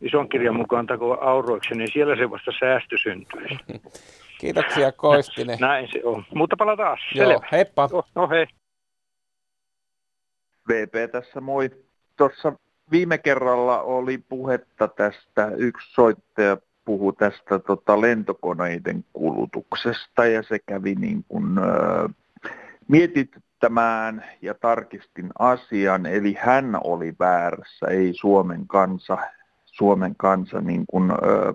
ison 0.00 0.28
kirjan 0.28 0.56
mukaan 0.56 0.86
takoa 0.86 1.18
auroiksi, 1.20 1.74
niin 1.74 1.88
siellä 1.92 2.16
se 2.16 2.30
vasta 2.30 2.50
säästö 2.60 2.96
syntyisi. 3.02 3.58
Kiitoksia 4.40 4.92
Koistinen. 4.92 5.58
Näin 5.60 5.88
se 5.92 6.00
on. 6.04 6.24
Mutta 6.34 6.56
palataan. 6.56 6.98
Joo, 7.14 7.28
Selvä. 7.28 7.46
heippa. 7.52 7.88
Oh, 7.92 8.04
no 8.14 8.28
hei. 8.28 8.46
VP 10.68 11.12
tässä 11.12 11.40
moi. 11.40 11.70
Tuossa 12.16 12.52
viime 12.90 13.18
kerralla 13.18 13.82
oli 13.82 14.18
puhetta 14.18 14.88
tästä, 14.88 15.50
yksi 15.56 15.94
soittaja 15.94 16.56
puhui 16.84 17.12
tästä 17.18 17.58
tota, 17.58 18.00
lentokoneiden 18.00 19.04
kulutuksesta 19.12 20.26
ja 20.26 20.42
se 20.42 20.58
kävi 20.66 20.94
niin 20.94 21.24
kuin, 21.28 21.44
mietityttämään 22.88 24.24
ja 24.42 24.54
tarkistin 24.54 25.30
asian, 25.38 26.06
eli 26.06 26.36
hän 26.40 26.78
oli 26.84 27.14
väärässä, 27.20 27.86
ei 27.86 28.12
Suomen 28.14 28.66
kansa, 28.66 29.18
Suomen 29.64 30.14
kansa 30.16 30.60
niin 30.60 30.84
kuin, 30.86 31.10
ö, 31.10 31.54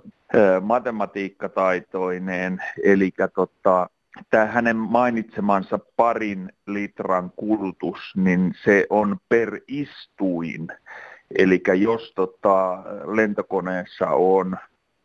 matematiikkataitoineen, 0.61 2.63
eli 2.83 3.11
tota, 3.35 3.89
tämä 4.29 4.45
hänen 4.45 4.75
mainitsemansa 4.75 5.79
parin 5.95 6.53
litran 6.67 7.31
kulutus, 7.35 7.99
niin 8.15 8.53
se 8.63 8.87
on 8.89 9.17
per 9.29 9.61
istuin. 9.67 10.67
Eli 11.37 11.61
jos 11.79 12.13
tota, 12.15 12.83
lentokoneessa 13.15 14.09
on 14.09 14.57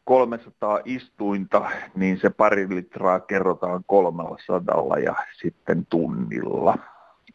300 0.05 0.81
istuinta, 0.85 1.71
niin 1.95 2.19
se 2.21 2.31
pari 2.31 2.69
litraa 2.69 3.21
kerrotaan 3.21 3.85
300 3.87 4.99
ja 5.05 5.15
sitten 5.33 5.87
tunnilla. 5.87 6.79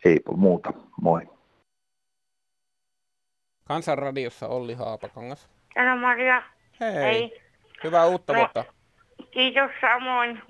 Ei 0.05 0.19
muuta, 0.35 0.73
moi. 1.01 1.21
Kansanradiossa 3.63 4.47
Olli 4.47 4.73
Haapakangas. 4.73 5.49
Sano 5.73 5.97
Maria. 5.97 6.43
Hei. 6.79 6.93
Hei. 6.93 7.41
Hyvää 7.83 8.05
uutta 8.05 8.33
no, 8.33 8.39
vuotta. 8.39 8.65
Kiitos 9.31 9.71
samoin. 9.81 10.41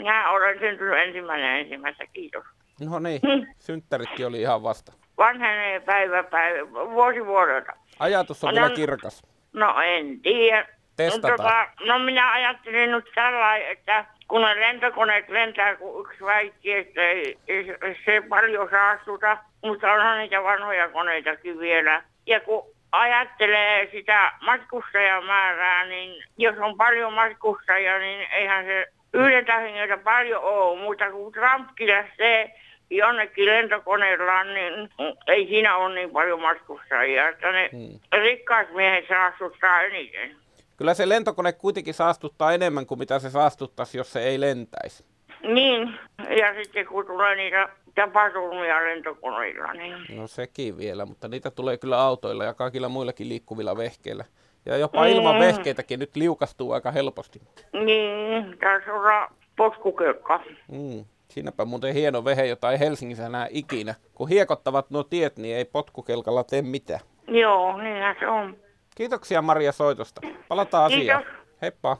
Minä 0.00 0.30
olen 0.30 0.58
syntynyt 0.58 0.98
ensimmäinen 1.06 1.60
ensimmäistä, 1.60 2.04
kiitos. 2.12 2.44
No 2.90 2.98
niin, 2.98 3.20
hmm. 3.26 3.46
synttäritkin 3.58 4.26
oli 4.26 4.40
ihan 4.40 4.62
vasta. 4.62 4.92
Vanhenee 5.18 5.80
päivä 5.80 6.22
päivä, 6.22 6.70
vuosi 6.70 7.26
vuodelta. 7.26 7.72
Ajatus 7.98 8.44
on 8.44 8.54
no, 8.54 8.60
vielä 8.60 8.74
kirkas. 8.76 9.22
No 9.52 9.80
en 9.80 10.20
tiedä. 10.20 10.68
Testataan. 10.96 11.36
Tota, 11.36 11.86
no 11.86 11.98
minä 11.98 12.32
ajattelin 12.32 12.90
nyt 12.90 13.04
tällä 13.14 13.56
että 13.56 14.04
kun 14.28 14.40
ne 14.40 14.60
lentokoneet 14.60 15.28
lentää, 15.28 15.76
kun 15.76 16.00
yksi 16.00 16.24
väitti, 16.24 16.72
että 16.72 17.00
ei, 17.00 17.38
ei 17.48 17.96
se 18.04 18.22
paljon 18.28 18.68
saastuta, 18.70 19.38
mutta 19.64 19.92
onhan 19.92 20.18
niitä 20.18 20.42
vanhoja 20.42 20.88
koneitakin 20.88 21.58
vielä. 21.58 22.02
Ja 22.26 22.40
kun 22.40 22.62
ajattelee 22.92 23.88
sitä 23.92 24.32
matkustajamäärää, 24.40 25.86
niin 25.86 26.24
jos 26.38 26.58
on 26.58 26.76
paljon 26.76 27.12
matkustajia, 27.12 27.98
niin 27.98 28.28
eihän 28.32 28.64
se 28.64 28.86
yhdeltä 29.14 29.58
hengeltä 29.58 29.96
paljon 29.96 30.42
ole, 30.42 30.80
mutta 30.80 31.10
kun 31.10 31.32
Trumpkin 31.32 31.88
lähtee 31.88 32.54
jonnekin 32.90 33.46
lentokoneella, 33.46 34.44
niin 34.44 34.90
ei 35.26 35.46
siinä 35.46 35.76
ole 35.76 35.94
niin 35.94 36.10
paljon 36.10 36.40
matkustajia, 36.40 37.28
että 37.28 37.52
ne 37.52 37.68
hmm. 37.72 38.00
rikkaat 38.12 38.72
miehet 38.74 39.04
saastuttaa 39.08 39.82
eniten. 39.82 40.36
Kyllä 40.76 40.94
se 40.94 41.08
lentokone 41.08 41.52
kuitenkin 41.52 41.94
saastuttaa 41.94 42.52
enemmän 42.52 42.86
kuin 42.86 42.98
mitä 42.98 43.18
se 43.18 43.30
saastuttaisi, 43.30 43.98
jos 43.98 44.12
se 44.12 44.22
ei 44.22 44.40
lentäisi. 44.40 45.04
Niin, 45.42 45.98
ja 46.38 46.64
sitten 46.64 46.86
kun 46.86 47.06
tulee 47.06 47.34
niitä 47.36 47.68
tapaturmia 47.94 48.84
lentokoneilla. 48.84 49.72
Niin... 49.72 49.96
No 50.16 50.26
sekin 50.26 50.78
vielä, 50.78 51.06
mutta 51.06 51.28
niitä 51.28 51.50
tulee 51.50 51.76
kyllä 51.76 52.00
autoilla 52.00 52.44
ja 52.44 52.54
kaikilla 52.54 52.88
muillakin 52.88 53.28
liikkuvilla 53.28 53.76
vehkeillä. 53.76 54.24
Ja 54.66 54.76
jopa 54.76 55.02
mm. 55.02 55.08
ilman 55.08 55.38
vehkeitäkin 55.38 56.00
nyt 56.00 56.16
liukastuu 56.16 56.72
aika 56.72 56.90
helposti. 56.90 57.42
Niin, 57.72 58.58
tässä 58.58 58.92
on 58.92 59.28
potkukelkka. 59.56 60.40
Mm. 60.72 61.04
Siinäpä 61.28 61.64
muuten 61.64 61.94
hieno 61.94 62.24
vehe, 62.24 62.46
jota 62.46 62.72
ei 62.72 62.78
Helsingissä 62.78 63.28
näe 63.28 63.48
ikinä. 63.50 63.94
Kun 64.14 64.28
hiekottavat 64.28 64.90
nuo 64.90 65.02
tiet, 65.02 65.36
niin 65.36 65.56
ei 65.56 65.64
potkukelkalla 65.64 66.44
tee 66.44 66.62
mitään. 66.62 67.00
Joo, 67.28 67.76
niinhän 67.76 68.16
se 68.20 68.26
on. 68.26 68.56
Kiitoksia 68.94 69.42
Maria 69.42 69.72
soitosta. 69.72 70.20
Palataan 70.48 70.84
asiaan. 70.84 71.24
Heippa. 71.62 71.96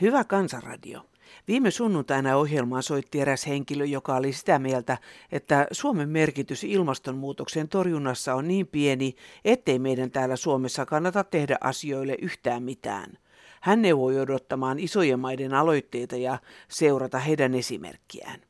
Hyvä 0.00 0.24
kansanradio. 0.24 1.00
Viime 1.48 1.70
sunnuntaina 1.70 2.36
ohjelmaan 2.36 2.82
soitti 2.82 3.20
eräs 3.20 3.46
henkilö, 3.46 3.84
joka 3.84 4.16
oli 4.16 4.32
sitä 4.32 4.58
mieltä, 4.58 4.98
että 5.32 5.66
Suomen 5.70 6.08
merkitys 6.08 6.64
ilmastonmuutoksen 6.64 7.68
torjunnassa 7.68 8.34
on 8.34 8.48
niin 8.48 8.66
pieni, 8.66 9.14
ettei 9.44 9.78
meidän 9.78 10.10
täällä 10.10 10.36
Suomessa 10.36 10.86
kannata 10.86 11.24
tehdä 11.24 11.58
asioille 11.60 12.16
yhtään 12.22 12.62
mitään. 12.62 13.18
Hän 13.60 13.82
neuvoi 13.82 14.20
odottamaan 14.20 14.78
isojen 14.78 15.20
maiden 15.20 15.54
aloitteita 15.54 16.16
ja 16.16 16.38
seurata 16.68 17.18
heidän 17.18 17.54
esimerkkiään. 17.54 18.40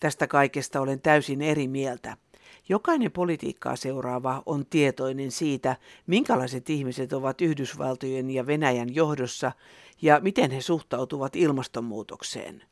Tästä 0.00 0.26
kaikesta 0.26 0.80
olen 0.80 1.00
täysin 1.00 1.42
eri 1.42 1.68
mieltä. 1.68 2.16
Jokainen 2.68 3.12
politiikkaa 3.12 3.76
seuraava 3.76 4.42
on 4.46 4.66
tietoinen 4.66 5.30
siitä, 5.30 5.76
minkälaiset 6.06 6.70
ihmiset 6.70 7.12
ovat 7.12 7.40
Yhdysvaltojen 7.40 8.30
ja 8.30 8.46
Venäjän 8.46 8.94
johdossa 8.94 9.52
ja 10.02 10.20
miten 10.20 10.50
he 10.50 10.60
suhtautuvat 10.60 11.36
ilmastonmuutokseen. 11.36 12.62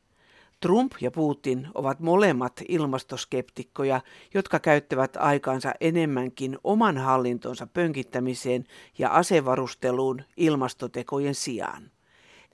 Trump 0.59 0.91
ja 1.01 1.11
Putin 1.11 1.67
ovat 1.73 1.99
molemmat 1.99 2.61
ilmastoskeptikkoja, 2.67 4.01
jotka 4.33 4.59
käyttävät 4.59 5.17
aikaansa 5.17 5.73
enemmänkin 5.81 6.57
oman 6.63 6.97
hallintonsa 6.97 7.67
pönkittämiseen 7.67 8.65
ja 8.97 9.09
asevarusteluun 9.09 10.21
ilmastotekojen 10.37 11.35
sijaan. 11.35 11.92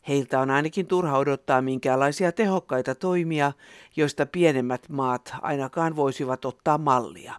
Heiltä 0.10 0.39
on 0.39 0.50
ainakin 0.52 0.88
turha 0.88 1.17
odottaa 1.17 1.62
minkäänlaisia 1.62 2.32
tehokkaita 2.32 2.95
toimia, 2.95 3.52
joista 3.95 4.26
pienemmät 4.26 4.89
maat 4.89 5.34
ainakaan 5.41 5.95
voisivat 5.95 6.45
ottaa 6.45 6.78
mallia. 6.78 7.34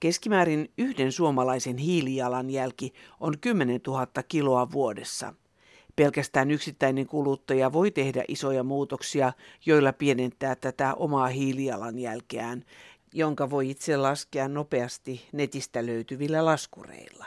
Keskimäärin 0.00 0.70
yhden 0.78 1.12
suomalaisen 1.12 1.76
hiilijalanjälki 1.76 2.92
on 3.20 3.38
10 3.40 3.80
000 3.86 4.06
kiloa 4.28 4.70
vuodessa. 4.72 5.34
Pelkästään 5.96 6.50
yksittäinen 6.50 7.06
kuluttaja 7.06 7.72
voi 7.72 7.90
tehdä 7.90 8.24
isoja 8.28 8.62
muutoksia, 8.62 9.32
joilla 9.66 9.92
pienentää 9.92 10.56
tätä 10.56 10.94
omaa 10.94 11.26
hiilijalanjälkeään, 11.28 12.64
jonka 13.14 13.50
voi 13.50 13.70
itse 13.70 13.96
laskea 13.96 14.48
nopeasti 14.48 15.28
netistä 15.32 15.86
löytyvillä 15.86 16.44
laskureilla. 16.44 17.26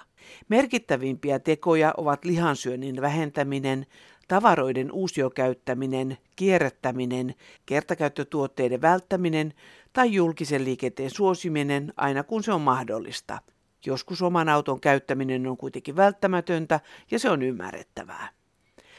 Merkittävimpiä 0.50 1.40
tekoja 1.40 1.94
ovat 1.98 2.26
lihansyönnin 2.26 3.02
vähentäminen, 3.02 3.86
tavaroiden 4.28 4.92
uusiokäyttäminen, 4.92 6.18
kierrättäminen, 6.36 7.36
kertakäyttötuotteiden 7.66 8.82
välttäminen 8.82 9.54
tai 9.94 10.14
julkisen 10.14 10.66
liikenteen 10.66 11.10
suosiminen 11.10 11.94
aina 11.98 12.24
kun 12.24 12.44
se 12.44 12.54
on 12.54 12.62
mahdollista. 12.62 13.40
Joskus 13.86 14.22
oman 14.22 14.50
auton 14.50 14.80
käyttäminen 14.80 15.48
on 15.48 15.58
kuitenkin 15.58 15.96
välttämätöntä 15.96 16.80
ja 17.12 17.20
se 17.20 17.30
on 17.30 17.42
ymmärrettävää. 17.42 18.30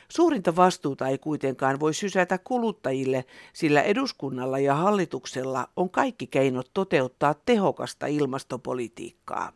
Suurinta 0.08 0.56
vastuuta 0.56 1.08
ei 1.08 1.18
kuitenkaan 1.18 1.80
voi 1.80 1.94
sysätä 1.94 2.38
kuluttajille, 2.38 3.24
sillä 3.52 3.82
eduskunnalla 3.82 4.58
ja 4.58 4.74
hallituksella 4.74 5.68
on 5.76 5.90
kaikki 5.90 6.26
keinot 6.26 6.70
toteuttaa 6.74 7.34
tehokasta 7.34 8.06
ilmastopolitiikkaa. 8.06 9.52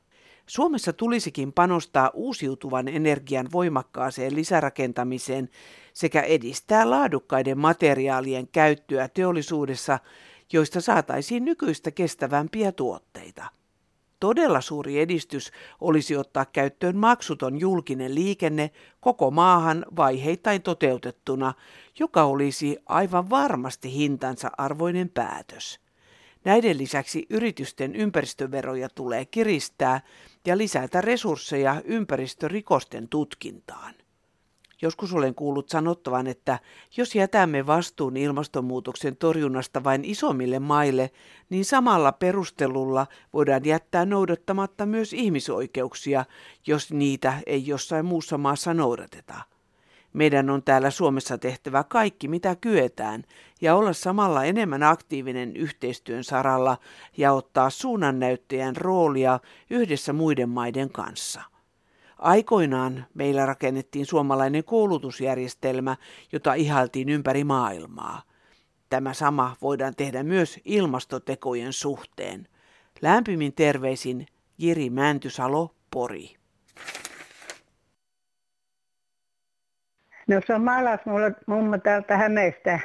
Suomessa 0.51 0.93
tulisikin 0.93 1.53
panostaa 1.53 2.11
uusiutuvan 2.15 2.89
energian 2.89 3.49
voimakkaaseen 3.53 4.35
lisärakentamiseen 4.35 5.49
sekä 5.93 6.21
edistää 6.21 6.91
laadukkaiden 6.91 7.59
materiaalien 7.59 8.49
käyttöä 8.49 9.09
teollisuudessa, 9.09 9.99
joista 10.53 10.81
saataisiin 10.81 11.45
nykyistä 11.45 11.91
kestävämpiä 11.91 12.73
tuotteita. 12.73 13.45
Todella 14.21 14.61
suuri 14.61 15.01
edistys 15.01 15.53
olisi 15.81 16.17
ottaa 16.17 16.45
käyttöön 16.45 16.97
maksuton 16.97 17.61
julkinen 17.61 18.15
liikenne 18.15 18.71
koko 19.01 19.31
maahan 19.31 19.87
vaiheittain 19.97 20.63
toteutettuna, 20.63 21.55
joka 21.99 22.25
olisi 22.25 22.79
aivan 22.87 23.31
varmasti 23.31 23.93
hintansa 23.93 24.51
arvoinen 24.59 25.09
päätös. 25.09 25.81
Näiden 26.45 26.79
lisäksi 26.79 27.27
yritysten 27.31 27.97
ympäristöveroja 27.97 28.89
tulee 28.89 29.25
kiristää 29.25 30.01
ja 30.47 30.59
lisätä 30.59 31.01
resursseja 31.01 31.83
ympäristörikosten 31.85 33.09
tutkintaan. 33.09 33.95
Joskus 34.83 35.15
olen 35.15 35.35
kuullut 35.35 35.69
sanottavan, 35.69 36.27
että 36.27 36.59
jos 36.97 37.15
jätämme 37.15 37.67
vastuun 37.67 38.17
ilmastonmuutoksen 38.17 39.17
torjunnasta 39.17 39.85
vain 39.85 40.05
isommille 40.05 40.59
maille, 40.59 41.11
niin 41.51 41.65
samalla 41.65 42.13
perustelulla 42.13 43.07
voidaan 43.33 43.65
jättää 43.65 44.05
noudattamatta 44.05 44.87
myös 44.87 45.13
ihmisoikeuksia, 45.13 46.25
jos 46.67 46.93
niitä 46.93 47.35
ei 47.47 47.67
jossain 47.67 48.05
muussa 48.05 48.39
maassa 48.39 48.75
noudateta. 48.75 49.50
Meidän 50.13 50.51
on 50.51 50.63
täällä 50.63 50.91
Suomessa 50.91 51.39
tehtävä 51.39 51.85
kaikki, 51.85 52.29
mitä 52.29 52.57
kyetään, 52.57 53.25
ja 53.61 53.75
olla 53.75 53.93
samalla 53.93 54.45
enemmän 54.45 54.83
aktiivinen 54.83 55.57
yhteistyön 55.57 56.25
saralla 56.25 56.79
ja 57.17 57.33
ottaa 57.33 57.71
suunnannäyttäjän 57.71 58.77
roolia 58.77 59.41
yhdessä 59.71 60.13
muiden 60.13 60.49
maiden 60.49 60.91
kanssa. 60.91 61.43
Aikoinaan 62.19 63.07
meillä 63.15 63.47
rakennettiin 63.47 64.07
suomalainen 64.07 64.65
koulutusjärjestelmä, 64.65 65.97
jota 66.33 66.55
ihaltiin 66.55 67.09
ympäri 67.09 67.45
maailmaa. 67.45 68.23
Tämä 68.89 69.15
sama 69.15 69.57
voidaan 69.63 69.97
tehdä 69.97 70.23
myös 70.23 70.61
ilmastotekojen 70.65 71.73
suhteen. 71.73 72.49
Lämpimin 73.03 73.53
terveisin 73.53 74.27
Jiri 74.59 74.91
Mäntysalo, 74.91 75.75
Pori. 75.91 76.40
No 80.31 80.41
se 80.47 80.55
on 80.55 80.65
maalaismummo 80.65 81.79
täältä 81.79 82.17
Hämeestä. 82.17 82.81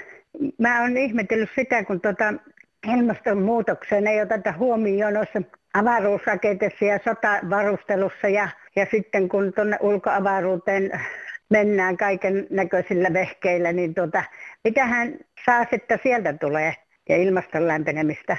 Mä 0.59 0.81
oon 0.81 0.97
ihmetellyt 0.97 1.49
sitä, 1.55 1.83
kun 1.83 2.01
tota 2.01 2.33
ilmastonmuutokseen 2.93 4.07
ei 4.07 4.21
oteta 4.21 4.51
huomioon 4.51 5.13
noissa 5.13 5.41
avaruusraketeissa 5.73 6.85
ja 6.85 6.99
sotavarustelussa 7.05 8.27
ja, 8.27 8.49
ja 8.75 8.85
sitten 8.91 9.29
kun 9.29 9.53
tuonne 9.53 9.77
ulkoavaruuteen 9.81 11.01
mennään 11.49 11.97
kaiken 11.97 12.47
näköisillä 12.49 13.13
vehkeillä, 13.13 13.73
niin 13.73 13.93
tuota, 13.93 14.23
mitähän 14.63 15.17
saa 15.45 15.65
sitten 15.69 15.99
sieltä 16.03 16.33
tulee 16.33 16.73
ja 17.09 17.17
ilmaston 17.17 17.67
lämpenemistä? 17.67 18.37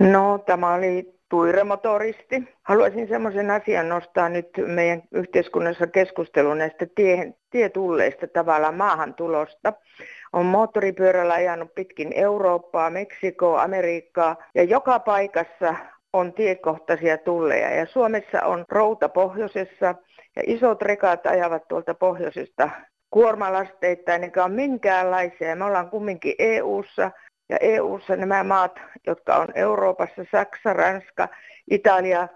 No, 0.00 0.38
tämä 0.38 0.74
oli 0.74 1.19
tuiremotoristi. 1.30 2.42
Haluaisin 2.62 3.08
semmoisen 3.08 3.50
asian 3.50 3.88
nostaa 3.88 4.28
nyt 4.28 4.48
meidän 4.66 5.02
yhteiskunnassa 5.12 5.86
keskustelun 5.86 6.58
näistä 6.58 6.86
tie, 6.94 7.32
tietulleista 7.50 8.26
tavallaan 8.26 8.74
maahantulosta. 8.74 9.72
On 10.32 10.46
moottoripyörällä 10.46 11.34
ajanut 11.34 11.74
pitkin 11.74 12.12
Eurooppaa, 12.14 12.90
Meksikoa, 12.90 13.62
Amerikkaa 13.62 14.36
ja 14.54 14.62
joka 14.62 14.98
paikassa 14.98 15.74
on 16.12 16.32
tiekohtaisia 16.32 17.18
tulleja. 17.18 17.70
Ja 17.70 17.86
Suomessa 17.86 18.42
on 18.42 18.64
routa 18.68 19.08
pohjoisessa 19.08 19.94
ja 20.36 20.42
isot 20.46 20.82
rekat 20.82 21.26
ajavat 21.26 21.68
tuolta 21.68 21.94
pohjoisesta 21.94 22.70
kuormalasteita, 23.10 24.14
eikä 24.14 24.44
ole 24.44 24.52
minkäänlaisia. 24.52 25.56
Me 25.56 25.64
ollaan 25.64 25.90
kumminkin 25.90 26.34
EU-ssa 26.38 27.10
ja 27.50 27.56
EU-ssa 27.60 28.16
nämä 28.16 28.44
maat, 28.44 28.80
jotka 29.06 29.36
on 29.36 29.48
Euroopassa, 29.54 30.24
Saksa, 30.32 30.72
Ranska, 30.72 31.28
Italia, 31.70 32.28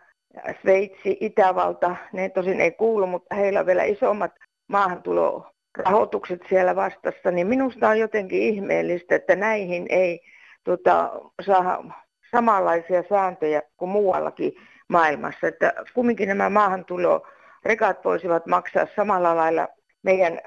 Sveitsi, 0.63 1.17
Itävalta, 1.21 1.97
ne 2.13 2.29
tosin 2.29 2.61
ei 2.61 2.71
kuulu, 2.71 3.07
mutta 3.07 3.35
heillä 3.35 3.61
on 3.61 3.67
vielä 3.67 3.83
isommat 3.85 4.33
maahantulorahoitukset 4.69 6.41
siellä 6.49 6.77
vastassa, 6.77 7.31
niin 7.31 7.47
minusta 7.47 7.89
on 7.89 7.99
jotenkin 7.99 8.43
ihmeellistä, 8.43 9.15
että 9.15 9.37
näihin 9.37 9.87
ei 9.89 10.21
tota, 10.65 11.13
saa 11.41 11.85
samanlaisia 12.31 13.03
sääntöjä 13.09 13.63
kuin 13.77 13.89
muuallakin 13.89 14.53
maailmassa. 14.89 15.47
Että 15.47 15.73
kumminkin 15.95 16.29
nämä 16.29 16.51
maahantulorekat 16.51 18.05
voisivat 18.05 18.47
maksaa 18.47 18.87
samalla 18.97 19.37
lailla 19.37 19.69
meidän 20.03 20.41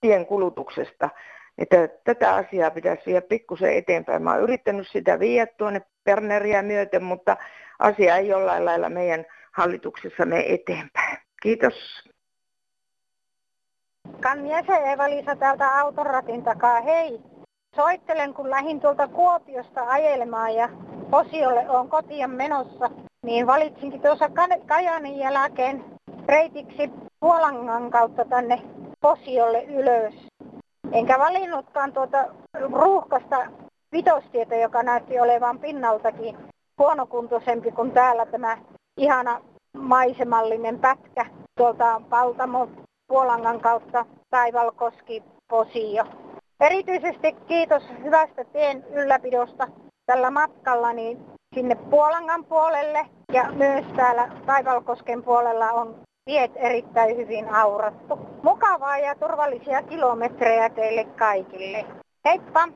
tien 0.00 0.26
kulutuksesta. 0.26 1.10
Että 1.58 1.88
tätä 2.04 2.34
asiaa 2.34 2.70
pitäisi 2.70 3.02
viedä 3.06 3.20
pikkusen 3.20 3.76
eteenpäin. 3.76 4.22
Mä 4.22 4.32
oon 4.32 4.42
yrittänyt 4.42 4.88
sitä 4.88 5.18
viedä 5.18 5.46
tuonne 5.46 5.82
Berneriä 6.04 6.62
myöten, 6.62 7.04
mutta 7.04 7.36
asia 7.78 8.16
ei 8.16 8.28
jollain 8.28 8.64
lailla 8.64 8.88
meidän 8.88 9.24
hallituksessa 9.52 10.26
mene 10.26 10.44
eteenpäin. 10.48 11.18
Kiitos. 11.42 11.74
Kanniese 14.20 14.72
Eva-Liisa 14.92 15.36
täältä 15.36 15.78
autoratin 15.80 16.44
takaa. 16.44 16.80
Hei, 16.80 17.20
soittelen 17.76 18.34
kun 18.34 18.50
lähin 18.50 18.80
tuolta 18.80 19.08
Kuopiosta 19.08 19.84
ajelemaan 19.88 20.54
ja 20.54 20.68
Posiolle 21.10 21.70
on 21.70 21.88
kotiin 21.88 22.30
menossa. 22.30 22.90
Niin 23.22 23.46
valitsinkin 23.46 24.02
tuossa 24.02 24.30
Kajanin 24.66 25.18
jälkeen 25.18 25.84
reitiksi 26.28 26.90
Puolangan 27.20 27.90
kautta 27.90 28.24
tänne 28.24 28.62
Posiolle 29.00 29.64
ylös. 29.64 30.27
Enkä 30.92 31.18
valinnutkaan 31.18 31.92
tuota 31.92 32.24
ruuhkasta 32.72 33.36
vitostietä, 33.92 34.56
joka 34.56 34.82
näytti 34.82 35.20
olevan 35.20 35.58
pinnaltakin 35.58 36.36
huonokuntoisempi 36.78 37.72
kuin 37.72 37.90
täällä 37.90 38.26
tämä 38.26 38.58
ihana 38.96 39.40
maisemallinen 39.76 40.78
pätkä 40.78 41.26
tuolta 41.56 42.00
Paltamo 42.10 42.68
Puolangan 43.08 43.60
kautta 43.60 44.06
Taivalkoski 44.30 45.22
Posio. 45.48 46.04
Erityisesti 46.60 47.32
kiitos 47.48 47.82
hyvästä 48.04 48.44
tien 48.44 48.84
ylläpidosta 48.92 49.68
tällä 50.06 50.30
matkalla 50.30 50.92
niin 50.92 51.24
sinne 51.54 51.74
Puolangan 51.74 52.44
puolelle 52.44 53.06
ja 53.32 53.52
myös 53.52 53.84
täällä 53.96 54.28
Taivalkosken 54.46 55.22
puolella 55.22 55.72
on 55.72 56.07
tiet 56.28 56.52
erittäin 56.56 57.16
hyvin 57.16 57.54
aurattu. 57.54 58.16
Mukavaa 58.42 58.98
ja 58.98 59.14
turvallisia 59.14 59.82
kilometrejä 59.82 60.70
teille 60.70 61.04
kaikille. 61.04 61.86
Heippa! 62.24 62.68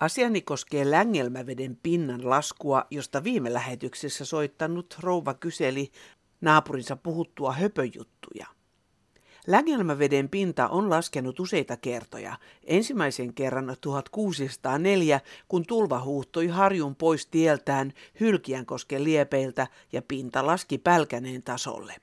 Asiani 0.00 0.40
koskee 0.40 0.90
Längelmäveden 0.90 1.78
pinnan 1.82 2.30
laskua, 2.30 2.84
josta 2.90 3.24
viime 3.24 3.52
lähetyksessä 3.52 4.24
soittanut 4.24 4.96
rouva 5.02 5.34
kyseli 5.34 5.90
naapurinsa 6.40 6.96
puhuttua 6.96 7.52
höpöjuttuja. 7.52 8.46
Längelmäveden 9.46 10.28
pinta 10.28 10.68
on 10.68 10.90
laskenut 10.90 11.40
useita 11.40 11.76
kertoja. 11.76 12.38
Ensimmäisen 12.64 13.34
kerran 13.34 13.76
1604, 13.80 15.20
kun 15.48 15.66
tulva 15.66 16.00
huuhtoi 16.00 16.46
harjun 16.46 16.96
pois 16.96 17.26
tieltään 17.26 17.92
Hylkiänkosken 18.20 19.04
liepeiltä 19.04 19.66
ja 19.92 20.02
pinta 20.02 20.46
laski 20.46 20.78
Pälkäneen 20.78 21.42
tasolle. 21.42 21.94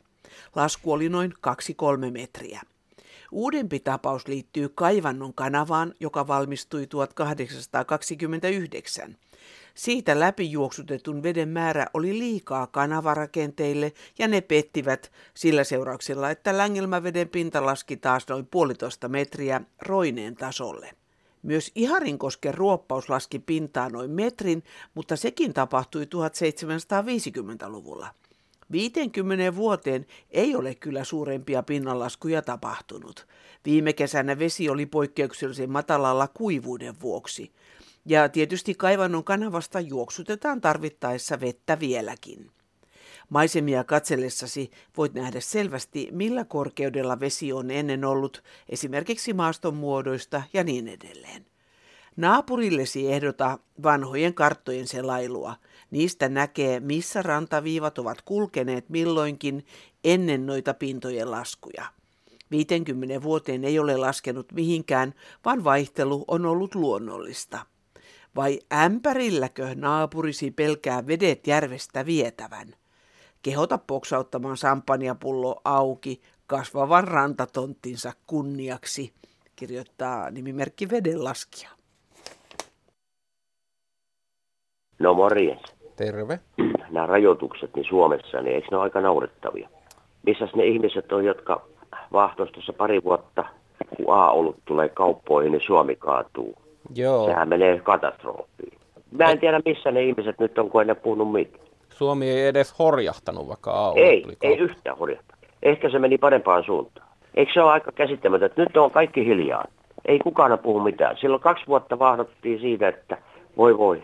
Lasku 0.55 0.91
oli 0.91 1.09
noin 1.09 1.33
2-3 2.07 2.11
metriä. 2.11 2.61
Uudempi 3.31 3.79
tapaus 3.79 4.27
liittyy 4.27 4.69
Kaivannon 4.69 5.33
kanavaan, 5.33 5.93
joka 5.99 6.27
valmistui 6.27 6.87
1829. 6.87 9.17
Siitä 9.73 10.19
läpijuoksutetun 10.19 11.23
veden 11.23 11.49
määrä 11.49 11.87
oli 11.93 12.19
liikaa 12.19 12.67
kanavarakenteille 12.67 13.93
ja 14.19 14.27
ne 14.27 14.41
pettivät 14.41 15.11
sillä 15.33 15.63
seurauksella, 15.63 16.29
että 16.29 16.57
Längelmäveden 16.57 17.29
pinta 17.29 17.65
laski 17.65 17.97
taas 17.97 18.27
noin 18.27 18.45
puolitoista 18.45 19.09
metriä 19.09 19.61
roineen 19.81 20.35
tasolle. 20.35 20.91
Myös 21.43 21.71
Iharinkosken 21.75 22.53
ruoppaus 22.53 23.09
laski 23.09 23.39
pintaa 23.39 23.89
noin 23.89 24.11
metrin, 24.11 24.63
mutta 24.93 25.15
sekin 25.15 25.53
tapahtui 25.53 26.03
1750-luvulla. 26.03 28.07
50 28.71 29.55
vuoteen 29.55 30.05
ei 30.31 30.55
ole 30.55 30.75
kyllä 30.75 31.03
suurempia 31.03 31.63
pinnanlaskuja 31.63 32.41
tapahtunut. 32.41 33.27
Viime 33.65 33.93
kesänä 33.93 34.39
vesi 34.39 34.69
oli 34.69 34.85
poikkeuksellisen 34.85 35.71
matalalla 35.71 36.27
kuivuuden 36.27 36.95
vuoksi. 37.01 37.51
Ja 38.05 38.29
tietysti 38.29 38.75
kaivannon 38.75 39.23
kanavasta 39.23 39.79
juoksutetaan 39.79 40.61
tarvittaessa 40.61 41.39
vettä 41.39 41.79
vieläkin. 41.79 42.51
Maisemia 43.29 43.83
katsellessasi 43.83 44.71
voit 44.97 45.13
nähdä 45.13 45.39
selvästi, 45.39 46.09
millä 46.11 46.45
korkeudella 46.45 47.19
vesi 47.19 47.53
on 47.53 47.71
ennen 47.71 48.05
ollut, 48.05 48.43
esimerkiksi 48.69 49.33
maaston 49.33 49.75
muodoista 49.75 50.43
ja 50.53 50.63
niin 50.63 50.87
edelleen. 50.87 51.45
Naapurillesi 52.15 53.13
ehdota 53.13 53.59
vanhojen 53.83 54.33
karttojen 54.33 54.87
selailua. 54.87 55.55
Niistä 55.91 56.29
näkee, 56.29 56.79
missä 56.79 57.21
rantaviivat 57.21 57.99
ovat 57.99 58.21
kulkeneet 58.21 58.89
milloinkin 58.89 59.65
ennen 60.03 60.45
noita 60.45 60.73
pintojen 60.73 61.31
laskuja. 61.31 61.85
50 62.51 63.21
vuoteen 63.21 63.63
ei 63.63 63.79
ole 63.79 63.97
laskenut 63.97 64.51
mihinkään, 64.51 65.13
vaan 65.45 65.63
vaihtelu 65.63 66.25
on 66.27 66.45
ollut 66.45 66.75
luonnollista. 66.75 67.72
Vai 68.35 68.59
ämpärilläkö 68.73 69.67
naapurisi 69.75 70.51
pelkää 70.51 71.07
vedet 71.07 71.47
järvestä 71.47 72.05
vietävän? 72.05 72.67
Kehota 73.41 73.77
poksauttamaan 73.77 74.57
sampanjapullo 74.57 75.61
auki 75.65 76.21
kasvavan 76.47 77.07
rantatonttinsa 77.07 78.11
kunniaksi, 78.27 79.13
kirjoittaa 79.55 80.31
nimimerkki 80.31 80.89
Vedenlaskija. 80.89 81.69
No 84.99 85.13
morjens. 85.13 85.61
Terve. 85.95 86.39
Nämä 86.89 87.05
rajoitukset 87.05 87.75
niin 87.75 87.85
Suomessa, 87.89 88.41
niin 88.41 88.55
eikö 88.55 88.67
ne 88.71 88.77
ole 88.77 88.83
aika 88.83 89.01
naurettavia? 89.01 89.69
Missäs 90.25 90.55
ne 90.55 90.65
ihmiset 90.65 91.11
on, 91.11 91.25
jotka 91.25 91.65
vahtos 92.13 92.49
tuossa 92.49 92.73
pari 92.73 93.03
vuotta, 93.03 93.45
kun 93.89 94.15
A-olut 94.15 94.57
tulee 94.65 94.89
kauppoihin, 94.89 95.51
niin 95.51 95.65
Suomi 95.65 95.95
kaatuu. 95.95 96.62
Joo. 96.95 97.25
Sehän 97.25 97.49
menee 97.49 97.79
katastrofiin. 97.79 98.77
Mä 99.11 99.25
en 99.25 99.39
tiedä, 99.39 99.61
missä 99.65 99.91
ne 99.91 100.03
ihmiset 100.03 100.39
nyt 100.39 100.57
on, 100.59 100.69
kun 100.69 100.89
en 100.89 100.95
puhunut 100.95 101.31
mitään. 101.31 101.65
Suomi 101.89 102.29
ei 102.29 102.47
edes 102.47 102.79
horjahtanut, 102.79 103.47
vaikka 103.47 103.87
A 103.87 103.93
Ei, 103.95 104.25
ei 104.41 104.57
yhtään 104.57 104.97
horjahtanut. 104.97 105.45
Ehkä 105.63 105.89
se 105.89 105.99
meni 105.99 106.17
parempaan 106.17 106.63
suuntaan. 106.63 107.07
Eikö 107.35 107.53
se 107.53 107.61
ole 107.61 107.71
aika 107.71 107.91
käsittämätöntä, 107.91 108.45
että 108.45 108.61
nyt 108.61 108.77
on 108.77 108.91
kaikki 108.91 109.25
hiljaa? 109.25 109.65
Ei 110.05 110.19
kukaan 110.19 110.59
puhu 110.59 110.79
mitään. 110.79 111.17
Silloin 111.17 111.41
kaksi 111.41 111.67
vuotta 111.67 111.99
vahdottiin 111.99 112.59
siitä, 112.59 112.87
että 112.87 113.17
voi 113.57 113.77
voi, 113.77 114.03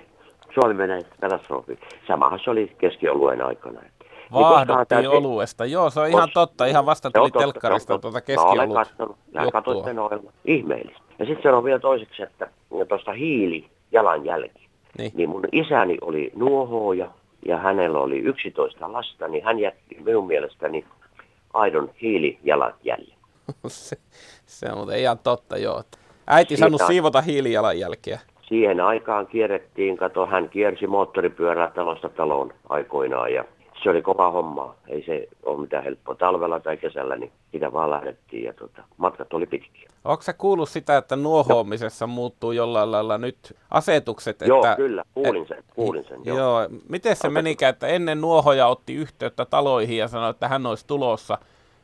Suomi 0.53 0.73
menee 0.73 1.01
katastrofiin. 1.21 1.79
Samahan 2.07 2.39
se 2.43 2.49
oli 2.49 2.75
keskioluen 2.77 3.41
aikana. 3.41 3.81
Vaahdottiin 4.33 4.99
niin 4.99 5.09
oluesta. 5.09 5.65
Joo, 5.65 5.89
se 5.89 5.99
on 5.99 6.07
ihan 6.07 6.29
totta. 6.33 6.65
Ihan 6.65 6.85
vasta 6.85 7.11
tuli 7.11 7.31
telkkarista 7.31 7.99
tuota 7.99 8.21
keskiolut 8.21 8.55
Mä 8.55 8.63
olen 8.63 8.73
katsonut. 8.73 9.17
Mä 9.33 9.51
katsoin 9.51 9.83
sen 9.83 9.99
ohjelman. 9.99 10.33
Ihmeellistä. 10.45 11.01
Ja 11.19 11.25
sitten 11.25 11.43
se 11.43 11.51
on 11.51 11.63
vielä 11.63 11.79
toiseksi, 11.79 12.23
että 12.23 12.47
tuosta 12.89 13.13
hiili 13.13 13.69
jalanjälki. 13.91 14.69
Niin. 14.97 15.11
niin 15.15 15.29
mun 15.29 15.43
isäni 15.51 15.97
oli 16.01 16.31
nuohooja 16.35 17.11
ja 17.45 17.57
hänellä 17.57 17.99
oli 17.99 18.17
11 18.17 18.93
lasta, 18.93 19.27
niin 19.27 19.43
hän 19.43 19.59
jätti 19.59 19.97
minun 20.05 20.27
mielestäni 20.27 20.85
aidon 21.53 21.89
hiilijalanjäljen. 22.01 23.17
se, 23.67 23.97
se 24.45 24.71
on 24.71 24.95
ihan 24.95 25.19
totta, 25.19 25.57
joo. 25.57 25.83
Äiti 26.27 26.47
Siitä... 26.47 26.59
saanut 26.59 26.81
siivota 26.87 27.21
hiilijalanjälkeä. 27.21 28.19
Siihen 28.41 28.81
aikaan 28.81 29.27
kierrettiin, 29.27 29.97
kato, 29.97 30.25
hän 30.25 30.49
kiersi 30.49 30.87
moottoripyörää 30.87 31.71
talosta 31.75 32.09
taloon 32.09 32.53
aikoinaan 32.69 33.33
ja 33.33 33.45
se 33.83 33.89
oli 33.89 34.01
kova 34.01 34.31
homma. 34.31 34.75
Ei 34.87 35.03
se 35.05 35.27
ole 35.43 35.61
mitään 35.61 35.83
helppoa 35.83 36.15
talvella 36.15 36.59
tai 36.59 36.77
kesällä, 36.77 37.15
niin 37.15 37.31
sitä 37.51 37.73
vaan 37.73 37.91
lähdettiin 37.91 38.43
ja 38.43 38.53
tota, 38.53 38.83
matkat 38.97 39.33
oli 39.33 39.45
pitkiä. 39.45 39.89
Onko 40.05 40.21
se 40.21 40.33
kuullut 40.33 40.69
sitä, 40.69 40.97
että 40.97 41.15
nuohoamisessa 41.15 42.07
no. 42.07 42.13
muuttuu 42.13 42.51
jollain 42.51 42.91
lailla 42.91 43.17
nyt 43.17 43.55
asetukset? 43.71 44.41
Joo, 44.41 44.57
että, 44.57 44.75
kyllä, 44.75 45.03
kuulin 45.13 45.47
sen. 45.47 45.63
Kuulin 45.75 46.05
sen 46.05 46.19
joo. 46.23 46.37
joo. 46.37 46.67
Miten 46.89 47.15
se 47.15 47.29
menikään, 47.29 47.69
että 47.69 47.87
ennen 47.87 48.21
nuohoja 48.21 48.67
otti 48.67 48.93
yhteyttä 48.93 49.45
taloihin 49.45 49.97
ja 49.97 50.07
sanoi, 50.07 50.29
että 50.29 50.47
hän 50.47 50.65
olisi 50.65 50.87
tulossa, 50.87 51.37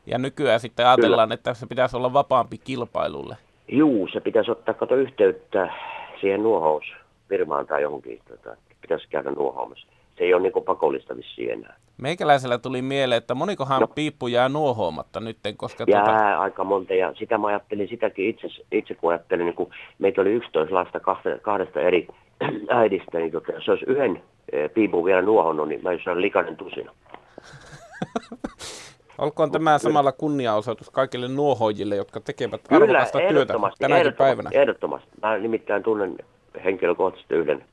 ja 0.06 0.18
nykyään 0.18 0.60
sitten 0.60 0.86
ajatellaan, 0.86 1.28
kyllä. 1.28 1.34
että 1.34 1.54
se 1.54 1.66
pitäisi 1.66 1.96
olla 1.96 2.12
vapaampi 2.12 2.58
kilpailulle? 2.58 3.36
Juu, 3.68 4.08
se 4.12 4.20
pitäisi 4.20 4.50
ottaa 4.50 4.74
kato 4.74 4.94
yhteyttä 4.94 5.72
siihen 6.20 6.42
nuohousfirmaan 6.42 7.66
tai 7.66 7.82
johonkin, 7.82 8.20
tota, 8.28 8.56
pitäisi 8.80 9.08
käydä 9.08 9.30
nuohoamassa. 9.30 9.86
Se 10.18 10.24
ei 10.24 10.34
ole 10.34 10.42
niin 10.42 10.64
pakollista 10.64 11.16
vissiin 11.16 11.50
enää. 11.50 11.76
Meikäläisellä 11.98 12.58
tuli 12.58 12.82
mieleen, 12.82 13.18
että 13.18 13.34
monikohan 13.34 13.80
no. 13.80 13.86
piippu 13.86 14.26
jää 14.26 14.48
nuohoamatta 14.48 15.20
nyt, 15.20 15.38
koska... 15.56 15.84
Jää 15.88 16.04
tuota... 16.04 16.38
aika 16.38 16.64
monta, 16.64 16.94
ja 16.94 17.14
sitä 17.18 17.38
mä 17.38 17.46
ajattelin 17.46 17.88
sitäkin 17.88 18.28
itse, 18.28 18.48
itse 18.72 18.94
kun 18.94 19.10
ajattelin, 19.10 19.46
niin 19.46 19.54
kun 19.54 19.70
meitä 19.98 20.20
oli 20.20 20.30
11 20.30 20.74
lasta 20.74 21.00
kahdesta 21.42 21.80
eri 21.80 22.08
äidistä, 22.68 23.18
niin 23.18 23.32
tota, 23.32 23.52
jos 23.52 23.68
olisi 23.68 23.84
yhden 23.84 24.22
e, 24.52 24.68
piipun 24.68 25.04
vielä 25.04 25.22
nuohonnut, 25.22 25.68
niin 25.68 25.82
mä 25.82 25.90
olisin 25.90 26.20
likainen 26.20 26.56
tusina. 26.56 26.92
Olkoon 29.18 29.50
tämä 29.50 29.78
samalla 29.78 30.12
kunniaosoitus 30.12 30.90
kaikille 30.90 31.28
nuohoijille, 31.28 31.96
jotka 31.96 32.20
tekevät 32.20 32.60
Kyllä, 32.68 32.84
arvokasta 32.84 33.18
työtä 33.28 33.54
tänäkin 33.78 34.12
päivänä. 34.12 34.50
ehdottomasti. 34.52 35.08
Mä 35.22 35.38
nimittäin 35.38 35.82
tunnen 35.82 36.16
henkilökohtaisesti 36.64 37.34
yhden, 37.34 37.64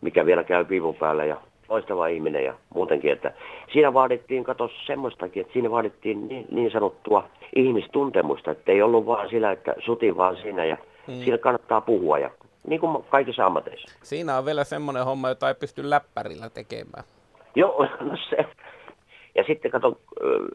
mikä 0.00 0.26
vielä 0.26 0.44
käy 0.44 0.64
piipun 0.64 0.94
päällä 0.94 1.24
ja 1.24 1.36
loistava 1.72 2.06
ihminen 2.06 2.44
ja 2.44 2.54
muutenkin, 2.74 3.12
että 3.12 3.32
siinä 3.72 3.94
vaadittiin, 3.94 4.44
kato 4.44 4.70
semmoistakin, 4.86 5.40
että 5.40 5.52
siinä 5.52 5.70
vaadittiin 5.70 6.28
niin, 6.28 6.46
niin 6.50 6.70
sanottua 6.70 7.28
ihmistuntemusta, 7.56 8.50
että 8.50 8.72
ei 8.72 8.82
ollut 8.82 9.06
vaan 9.06 9.28
sillä, 9.28 9.52
että 9.52 9.74
suti 9.84 10.16
vaan 10.16 10.36
siinä 10.36 10.64
ja 10.64 10.76
hmm. 11.06 11.14
siinä 11.14 11.38
kannattaa 11.38 11.80
puhua 11.80 12.18
ja 12.18 12.30
niin 12.66 12.80
kuin 12.80 13.04
kaikissa 13.10 13.46
ammateissa. 13.46 13.98
Siinä 14.02 14.38
on 14.38 14.46
vielä 14.46 14.64
semmoinen 14.64 15.04
homma, 15.04 15.28
jota 15.28 15.48
ei 15.48 15.54
pysty 15.54 15.90
läppärillä 15.90 16.50
tekemään. 16.50 17.04
Joo, 17.54 17.86
no 18.10 18.16
se. 18.30 18.36
Ja 19.34 19.44
sitten 19.46 19.70
kato, 19.70 19.98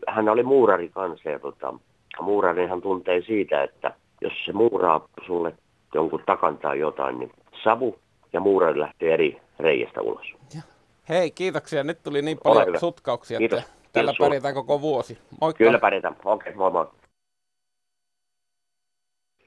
hän 0.08 0.30
oli 0.30 0.44
muurari 0.44 0.90
kanssa 0.90 1.30
ja 1.30 1.40
tota, 1.40 1.74
muurarinhan 2.22 2.82
tuntee 2.82 3.22
siitä, 3.22 3.64
että 3.64 3.94
jos 4.22 4.34
se 4.46 4.54
muuraa 4.54 5.08
sulle 5.28 5.54
jonkun 5.94 6.24
takantaa 6.26 6.76
jotain, 6.76 7.20
niin 7.20 7.32
savu 7.64 8.00
ja 8.34 8.40
muurari 8.40 8.80
lähtee 8.80 9.14
eri 9.14 9.42
reiästä 9.60 10.02
ulos. 10.02 10.34
Ja. 10.56 10.62
Hei, 11.10 11.32
kiitoksia. 11.32 11.84
Nyt 11.84 12.04
tuli 12.04 12.22
niin 12.22 12.38
paljon 12.44 12.80
sutkauksia, 12.80 13.38
Kiitos. 13.38 13.60
että 13.60 13.72
tällä 13.94 14.12
Kiitos 14.12 14.26
pärjätään 14.28 14.54
koko 14.54 14.82
vuosi. 14.82 15.18
Moikka. 15.42 15.58
Kyllä 15.58 15.80
pärjätään. 15.80 16.16
Okei, 16.26 16.50
okay, 16.50 16.54
moi 16.54 16.72
moi. 16.72 16.88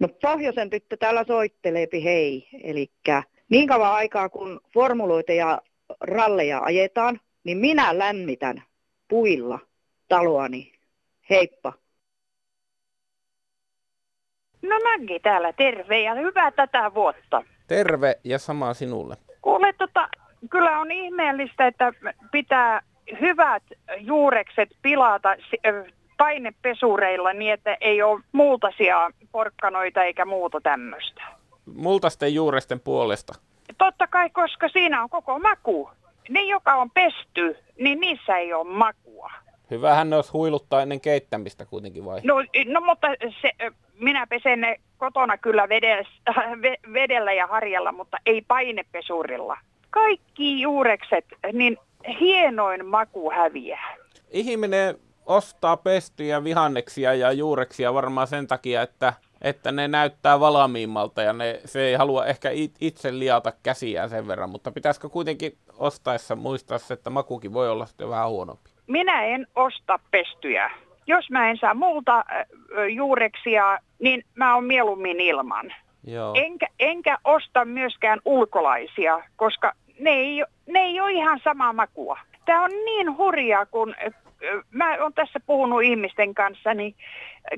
No 0.01 0.09
Pohjoisen 0.23 0.71
tyttö 0.71 0.97
täällä 0.97 1.25
soitteleepi 1.25 2.05
hei. 2.05 2.49
Eli 2.65 2.91
niin 3.49 3.69
kauan 3.69 3.93
aikaa 3.93 4.29
kun 4.29 4.61
formuloita 4.75 5.33
ja 5.33 5.63
ralleja 6.01 6.61
ajetaan, 6.61 7.21
niin 7.45 7.59
minä 7.59 7.99
lämmitän 7.99 8.63
puilla 9.09 9.59
taloani. 10.09 10.73
Heippa. 11.31 11.73
No 14.63 14.77
Maggi 14.85 15.21
täällä, 15.21 15.53
terve 15.53 16.01
ja 16.01 16.15
hyvää 16.15 16.51
tätä 16.51 16.95
vuotta. 16.95 17.43
Terve 17.67 18.19
ja 18.25 18.39
sama 18.39 18.75
sinulle. 18.75 19.17
Kuule, 19.43 19.73
tota, 19.73 20.09
kyllä 20.51 20.79
on 20.79 20.91
ihmeellistä, 20.91 21.67
että 21.67 21.93
pitää 22.31 22.83
hyvät 23.21 23.63
juurekset 23.99 24.69
pilata 24.83 25.37
painepesureilla 26.19 27.33
niin, 27.33 27.53
että 27.53 27.77
ei 27.81 28.03
ole 28.03 28.21
multaisia 28.33 29.11
porkkanoita 29.33 30.05
eikä 30.05 30.25
muuta 30.25 30.61
tämmöistä. 30.61 31.23
Multasten 31.75 32.35
juuresten 32.35 32.81
puolesta? 32.81 33.33
Totta 33.79 34.07
kai, 34.07 34.31
koska 34.31 34.69
siinä 34.69 35.03
on 35.03 35.11
koko 35.11 35.39
maku. 35.39 35.91
Ne, 36.29 36.43
joka 36.43 36.75
on 36.75 36.91
pesty, 36.91 37.57
niin 37.79 38.01
niissä 38.01 38.37
ei 38.37 38.53
ole 38.53 38.69
makua. 38.69 39.31
Hyvähän 39.71 40.11
ne 40.11 40.17
olisi 40.17 40.33
huiluttaa 40.33 40.83
ennen 40.83 41.01
keittämistä 41.01 41.65
kuitenkin 41.65 42.05
vai? 42.05 42.21
No, 42.25 42.35
no 42.67 42.81
mutta 42.81 43.09
se, 43.43 43.53
minä 44.01 44.27
pesen 44.27 44.61
ne 44.61 44.77
kotona 44.99 45.39
kyllä 45.39 45.69
vedellä, 45.69 46.05
vedellä 46.93 47.33
ja 47.33 47.47
harjalla, 47.47 47.93
mutta 47.93 48.17
ei 48.27 48.43
painepesurilla 48.49 49.57
kaikki 49.91 50.61
juurekset, 50.61 51.25
niin 51.53 51.77
hienoin 52.21 52.87
maku 52.87 53.31
häviää. 53.31 53.97
Ihminen 54.31 54.95
ostaa 55.27 55.77
pestyjä 55.77 56.45
vihanneksia 56.45 57.15
ja 57.15 57.33
juureksia 57.33 57.95
varmaan 57.95 58.27
sen 58.27 58.47
takia, 58.47 58.83
että, 58.83 59.13
että 59.43 59.73
ne 59.73 59.89
näyttää 59.89 60.41
valmiimmalta 60.41 61.23
ja 61.23 61.33
ne, 61.33 61.61
se 61.65 61.83
ei 61.83 61.95
halua 61.95 62.27
ehkä 62.27 62.51
itse 62.81 63.19
liata 63.19 63.53
käsiään 63.63 64.11
sen 64.11 64.29
verran, 64.29 64.51
mutta 64.51 64.73
pitäisikö 64.73 65.09
kuitenkin 65.09 65.53
ostaessa 65.79 66.37
muistaa 66.37 66.79
se, 66.79 66.95
että 66.95 67.11
makukin 67.11 67.53
voi 67.53 67.71
olla 67.71 67.87
sitten 67.87 68.09
vähän 68.09 68.29
huonompi? 68.29 68.71
Minä 68.87 69.25
en 69.25 69.47
osta 69.55 69.99
pestyjä. 70.11 70.71
Jos 71.07 71.31
mä 71.31 71.51
en 71.51 71.59
saa 71.59 71.75
multa 71.75 72.25
juureksia, 72.95 73.79
niin 73.99 74.25
mä 74.35 74.55
oon 74.55 74.65
mieluummin 74.65 75.21
ilman. 75.21 75.73
Joo. 76.07 76.33
Enkä, 76.37 76.67
enkä 76.81 77.19
osta 77.25 77.65
myöskään 77.65 78.21
ulkolaisia, 78.25 79.23
koska 79.37 79.73
ne 79.99 80.11
ei, 80.11 80.45
ne 80.67 80.81
ei 80.81 81.01
ole 81.01 81.13
ihan 81.13 81.41
samaa 81.45 81.73
makua. 81.73 82.19
Tämä 82.45 82.65
on 82.65 82.71
niin 82.71 83.17
hurjaa, 83.17 83.67
kun 83.67 83.95
mä 84.71 84.97
olen 85.01 85.13
tässä 85.13 85.41
puhunut 85.47 85.83
ihmisten 85.83 86.35
kanssa, 86.35 86.75
niin 86.75 86.95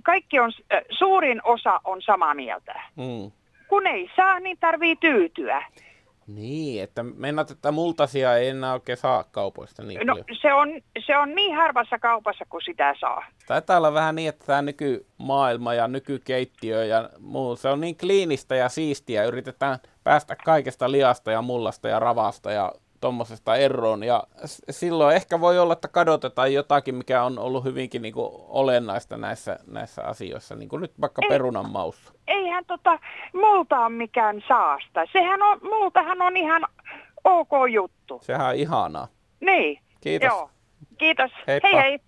kaikki 0.03 0.41
on, 0.41 0.53
suurin 0.91 1.41
osa 1.45 1.81
on 1.85 2.03
samaa 2.03 2.35
mieltä. 2.35 2.81
Mm. 2.97 3.31
Kun 3.69 3.87
ei 3.87 4.11
saa, 4.17 4.41
niin 4.41 4.57
tarvii 4.61 4.97
tyytyä. 4.97 5.65
Niin, 6.27 6.83
että 6.83 7.03
mennät, 7.03 7.51
että 7.51 7.73
multasia 7.73 8.37
ei 8.37 8.49
enää 8.49 8.73
oikein 8.73 8.99
saa 8.99 9.25
kaupoista 9.25 9.83
niin 9.83 10.07
No 10.07 10.17
se 10.43 10.53
on, 10.55 10.69
se 11.07 11.19
on 11.19 11.35
niin 11.35 11.57
harvassa 11.57 11.99
kaupassa 11.99 12.45
kuin 12.49 12.63
sitä 12.65 12.95
saa. 13.01 13.25
Taitaa 13.47 13.77
olla 13.77 13.95
vähän 13.95 14.15
niin, 14.15 14.29
että 14.29 14.47
tämä 14.47 14.63
nykymaailma 14.63 15.75
ja 15.75 15.89
nykykeittiö 15.89 16.85
ja 16.85 17.09
muu, 17.21 17.57
se 17.57 17.69
on 17.69 17.81
niin 17.81 17.97
kliinistä 17.97 18.55
ja 18.57 18.69
siistiä. 18.69 19.25
Yritetään 19.25 19.79
päästä 20.05 20.37
kaikesta 20.45 20.91
liasta 20.91 21.31
ja 21.31 21.43
mullasta 21.43 21.89
ja 21.89 21.99
ravasta 21.99 22.53
ja 22.53 22.73
tuommoisesta 23.03 23.57
eroon. 23.57 24.05
Ja 24.05 24.23
silloin 24.71 25.17
ehkä 25.17 25.41
voi 25.41 25.59
olla, 25.59 25.73
että 25.73 25.89
kadotetaan 25.89 26.53
jotakin, 26.53 26.95
mikä 26.95 27.23
on 27.23 27.39
ollut 27.39 27.65
hyvinkin 27.65 28.03
niin 28.03 28.15
kuin 28.15 28.31
olennaista 28.49 29.17
näissä, 29.17 29.59
näissä 29.67 30.03
asioissa, 30.03 30.55
niin 30.55 30.69
kuin 30.69 30.83
nyt 30.83 30.93
vaikka 31.01 31.23
Ei, 31.23 31.29
perunan 31.29 31.71
maussa. 31.71 32.13
Eihän 32.29 32.65
tota, 32.65 32.99
multa 33.35 33.81
on 33.81 33.93
mikään 33.93 34.43
saasta. 34.49 35.01
Sehän 35.13 35.43
on, 35.43 35.59
multahan 35.63 36.23
on 36.23 36.37
ihan 36.37 36.63
ok 37.25 37.51
juttu. 37.73 38.19
Sehän 38.23 38.49
on 38.49 38.55
ihanaa. 38.55 39.09
Niin. 39.41 39.79
Kiitos. 40.01 40.27
Joo. 40.27 40.51
Kiitos. 40.99 41.31
Heippa. 41.47 41.69
Hei 41.69 41.77
hei. 41.77 41.99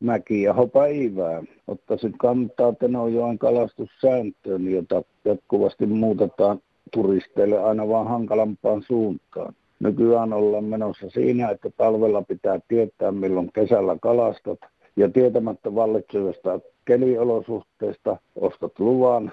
Mäki 0.00 0.42
ja 0.42 0.54
päivää. 0.72 1.42
Ottaisin 1.66 2.18
kantaa 2.18 2.72
Tenojoen 2.72 3.38
kalastussääntöön, 3.38 4.72
jota 4.72 5.02
jatkuvasti 5.24 5.86
muutetaan 5.86 6.60
turisteille 6.92 7.58
aina 7.58 7.88
vaan 7.88 8.08
hankalampaan 8.08 8.82
suuntaan. 8.82 9.54
Nykyään 9.80 10.32
ollaan 10.32 10.64
menossa 10.64 11.10
siinä, 11.10 11.50
että 11.50 11.70
talvella 11.76 12.22
pitää 12.22 12.60
tietää 12.68 13.12
milloin 13.12 13.50
kesällä 13.52 13.96
kalastat 14.02 14.58
ja 14.96 15.08
tietämättä 15.08 15.74
vallitsevasta 15.74 16.60
keliolosuhteesta 16.84 18.16
ostat 18.36 18.78
luvan, 18.78 19.32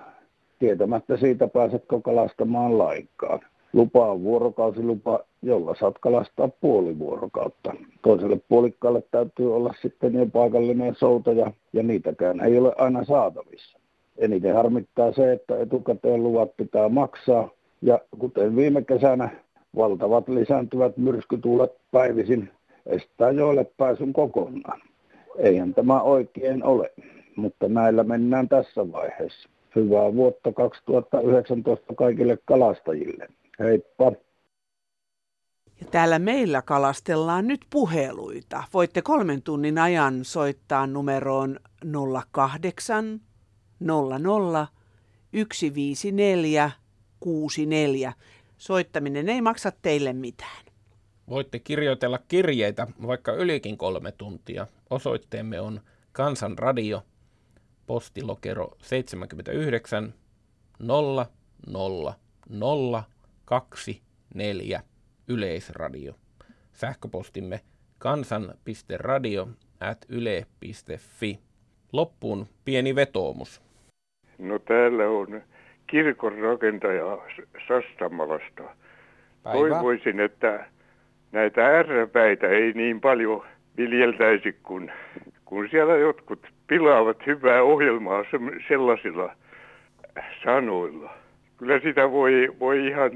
tietämättä 0.60 1.18
siitä 1.18 1.48
pääsetkö 1.48 2.02
kalastamaan 2.02 2.78
lainkaan. 2.78 3.40
Lupa 3.74 4.12
on 4.12 4.24
vuorokausilupa, 4.24 5.20
jolla 5.42 5.76
saat 5.76 6.00
kalastaa 6.00 6.50
puoli 6.62 7.00
vuorokautta. 7.00 7.74
Toiselle 8.02 8.42
puolikkaalle 8.50 9.04
täytyy 9.12 9.56
olla 9.56 9.74
sitten 9.82 10.14
jo 10.14 10.26
paikallinen 10.26 10.96
soutaja, 10.96 11.52
ja 11.74 11.84
niitäkään 11.84 12.40
ei 12.40 12.58
ole 12.58 12.74
aina 12.78 13.06
saatavissa. 13.06 13.79
Eniten 14.20 14.56
harmittaa 14.56 15.14
se, 15.14 15.34
että 15.34 15.58
etukäteen 15.60 16.24
luvat 16.24 16.58
pitää 16.58 16.90
maksaa, 16.90 17.50
ja 17.82 18.00
kuten 18.20 18.56
viime 18.56 18.82
kesänä, 18.82 19.30
valtavat 19.76 20.30
lisääntyvät 20.30 20.98
myrskytuulet 20.98 21.72
päivisin 21.92 22.50
estää 22.86 23.32
joille 23.32 23.66
pääsyn 23.78 24.14
kokonaan. 24.14 24.82
Eihän 25.38 25.74
tämä 25.74 26.02
oikein 26.02 26.64
ole, 26.64 26.94
mutta 27.36 27.70
näillä 27.70 28.04
mennään 28.04 28.50
tässä 28.50 28.92
vaiheessa. 28.92 29.50
Hyvää 29.76 30.16
vuotta 30.16 30.52
2019 30.52 31.96
kaikille 31.96 32.38
kalastajille. 32.46 33.28
Heippa! 33.60 34.12
Ja 35.82 35.88
täällä 35.92 36.20
meillä 36.20 36.62
kalastellaan 36.62 37.48
nyt 37.48 37.62
puheluita. 37.70 38.64
Voitte 38.74 39.02
kolmen 39.02 39.42
tunnin 39.42 39.78
ajan 39.78 40.26
soittaa 40.26 40.88
numeroon 40.88 41.60
08 42.32 43.22
00 43.80 44.68
154 45.32 46.72
64. 47.20 48.14
Soittaminen 48.58 49.30
ei 49.30 49.42
maksa 49.42 49.72
teille 49.82 50.14
mitään. 50.14 50.66
Voitte 51.30 51.60
kirjoitella 51.60 52.20
kirjeitä 52.28 52.88
vaikka 53.08 53.34
ylikin 53.34 53.78
kolme 53.78 54.12
tuntia. 54.12 54.68
Osoitteemme 54.90 55.62
on 55.62 55.82
Kansanradio, 56.12 57.06
postilokero 57.88 58.72
79 58.82 60.14
0 60.80 61.26
0 61.68 62.14
0 62.50 63.04
2 63.46 64.02
4 64.34 64.84
Yleisradio. 65.28 66.16
Sähköpostimme 66.74 67.60
kansan.radio 67.98 69.48
at 69.80 70.06
yle.fi. 70.10 71.40
Loppuun 71.94 72.48
pieni 72.66 72.96
vetoomus. 72.96 73.62
No 74.40 74.60
täällä 74.60 75.10
on 75.10 75.42
kirkon 75.88 76.38
rakentaja 76.38 77.18
Sastamalasta. 77.68 78.64
Päivä. 79.44 79.58
Toivoisin, 79.58 80.20
että 80.20 80.66
näitä 81.32 81.66
ärräpäitä 81.68 82.48
ei 82.48 82.72
niin 82.74 83.02
paljon 83.02 83.46
viljeltäisi, 83.78 84.56
kun, 84.64 84.92
kun 85.46 85.68
siellä 85.70 85.98
jotkut 85.98 86.48
pilaavat 86.68 87.26
hyvää 87.26 87.64
ohjelmaa 87.64 88.24
sellaisilla 88.68 89.36
sanoilla. 90.44 91.14
Kyllä 91.58 91.80
sitä 91.80 92.12
voi, 92.12 92.50
voi 92.60 92.88
ihan 92.88 93.12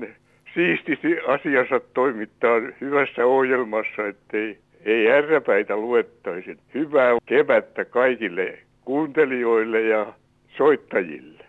siististi 0.53 1.19
asiansa 1.27 1.79
toimittaa 1.93 2.61
hyvässä 2.81 3.25
ohjelmassa, 3.25 4.07
ettei 4.07 4.57
ei 4.85 5.11
ärräpäitä 5.11 5.77
luettaisi. 5.77 6.57
Hyvää 6.73 7.17
kevättä 7.25 7.85
kaikille 7.85 8.57
kuuntelijoille 8.85 9.81
ja 9.81 10.13
soittajille. 10.57 11.45